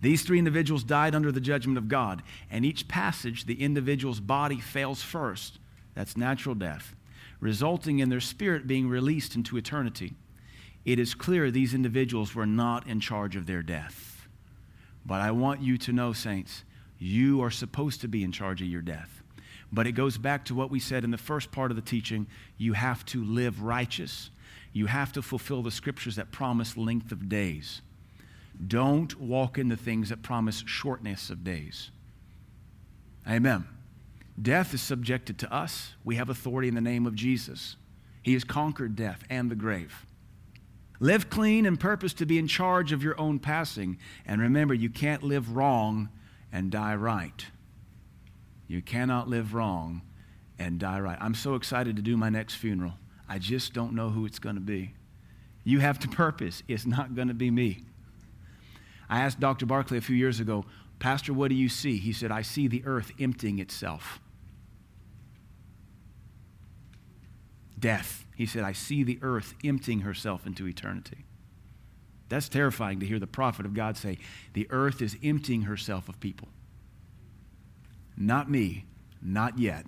[0.01, 2.23] These three individuals died under the judgment of God.
[2.51, 5.59] And each passage, the individual's body fails first.
[5.95, 6.95] That's natural death,
[7.41, 10.15] resulting in their spirit being released into eternity.
[10.87, 14.29] It is clear these individuals were not in charge of their death.
[15.05, 16.63] But I want you to know, saints,
[16.97, 19.23] you are supposed to be in charge of your death.
[19.73, 22.29] But it goes back to what we said in the first part of the teaching
[22.57, 24.31] you have to live righteous,
[24.73, 27.83] you have to fulfill the scriptures that promise length of days.
[28.65, 31.91] Don't walk in the things that promise shortness of days.
[33.29, 33.67] Amen.
[34.41, 35.95] Death is subjected to us.
[36.05, 37.77] We have authority in the name of Jesus.
[38.23, 40.07] He has conquered death and the grave.
[40.99, 43.99] Live clean and purpose to be in charge of your own passing.
[44.25, 46.09] And remember, you can't live wrong
[46.53, 47.47] and die right.
[48.67, 50.03] You cannot live wrong
[50.59, 51.19] and die right.
[51.21, 52.95] I'm so excited to do my next funeral.
[53.29, 54.95] I just don't know who it's going to be.
[55.65, 56.63] You have to purpose.
[56.69, 57.85] It's not going to be me.
[59.09, 59.67] I asked Dr.
[59.67, 60.65] Barclay a few years ago,
[60.99, 61.99] Pastor, what do you see?
[61.99, 64.19] He said, I see the earth emptying itself.
[67.79, 68.26] Death.
[68.37, 71.25] He said, I see the earth emptying herself into eternity.
[72.29, 74.19] That's terrifying to hear the prophet of God say,
[74.53, 76.49] The earth is emptying herself of people.
[78.17, 78.85] Not me,
[79.23, 79.87] not yet.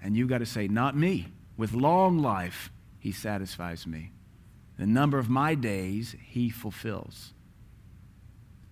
[0.00, 1.28] And you've got to say, Not me.
[1.56, 4.12] With long life, he satisfies me.
[4.78, 7.32] The number of my days, he fulfills.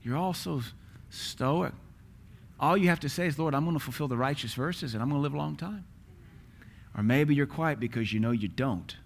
[0.03, 0.63] You're all so
[1.11, 1.73] stoic.
[2.61, 5.03] All you have to say is, Lord, I'm going to fulfill the righteous verses and
[5.03, 5.85] I'm going to live a long time.
[6.97, 8.97] Or maybe you're quiet because you know you don't.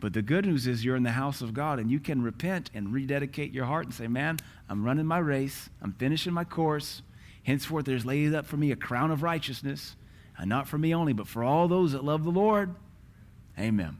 [0.00, 2.70] But the good news is you're in the house of God and you can repent
[2.72, 5.68] and rededicate your heart and say, Man, I'm running my race.
[5.82, 7.02] I'm finishing my course.
[7.42, 9.96] Henceforth, there's laid up for me a crown of righteousness,
[10.36, 12.74] and not for me only, but for all those that love the Lord.
[13.58, 13.98] Amen.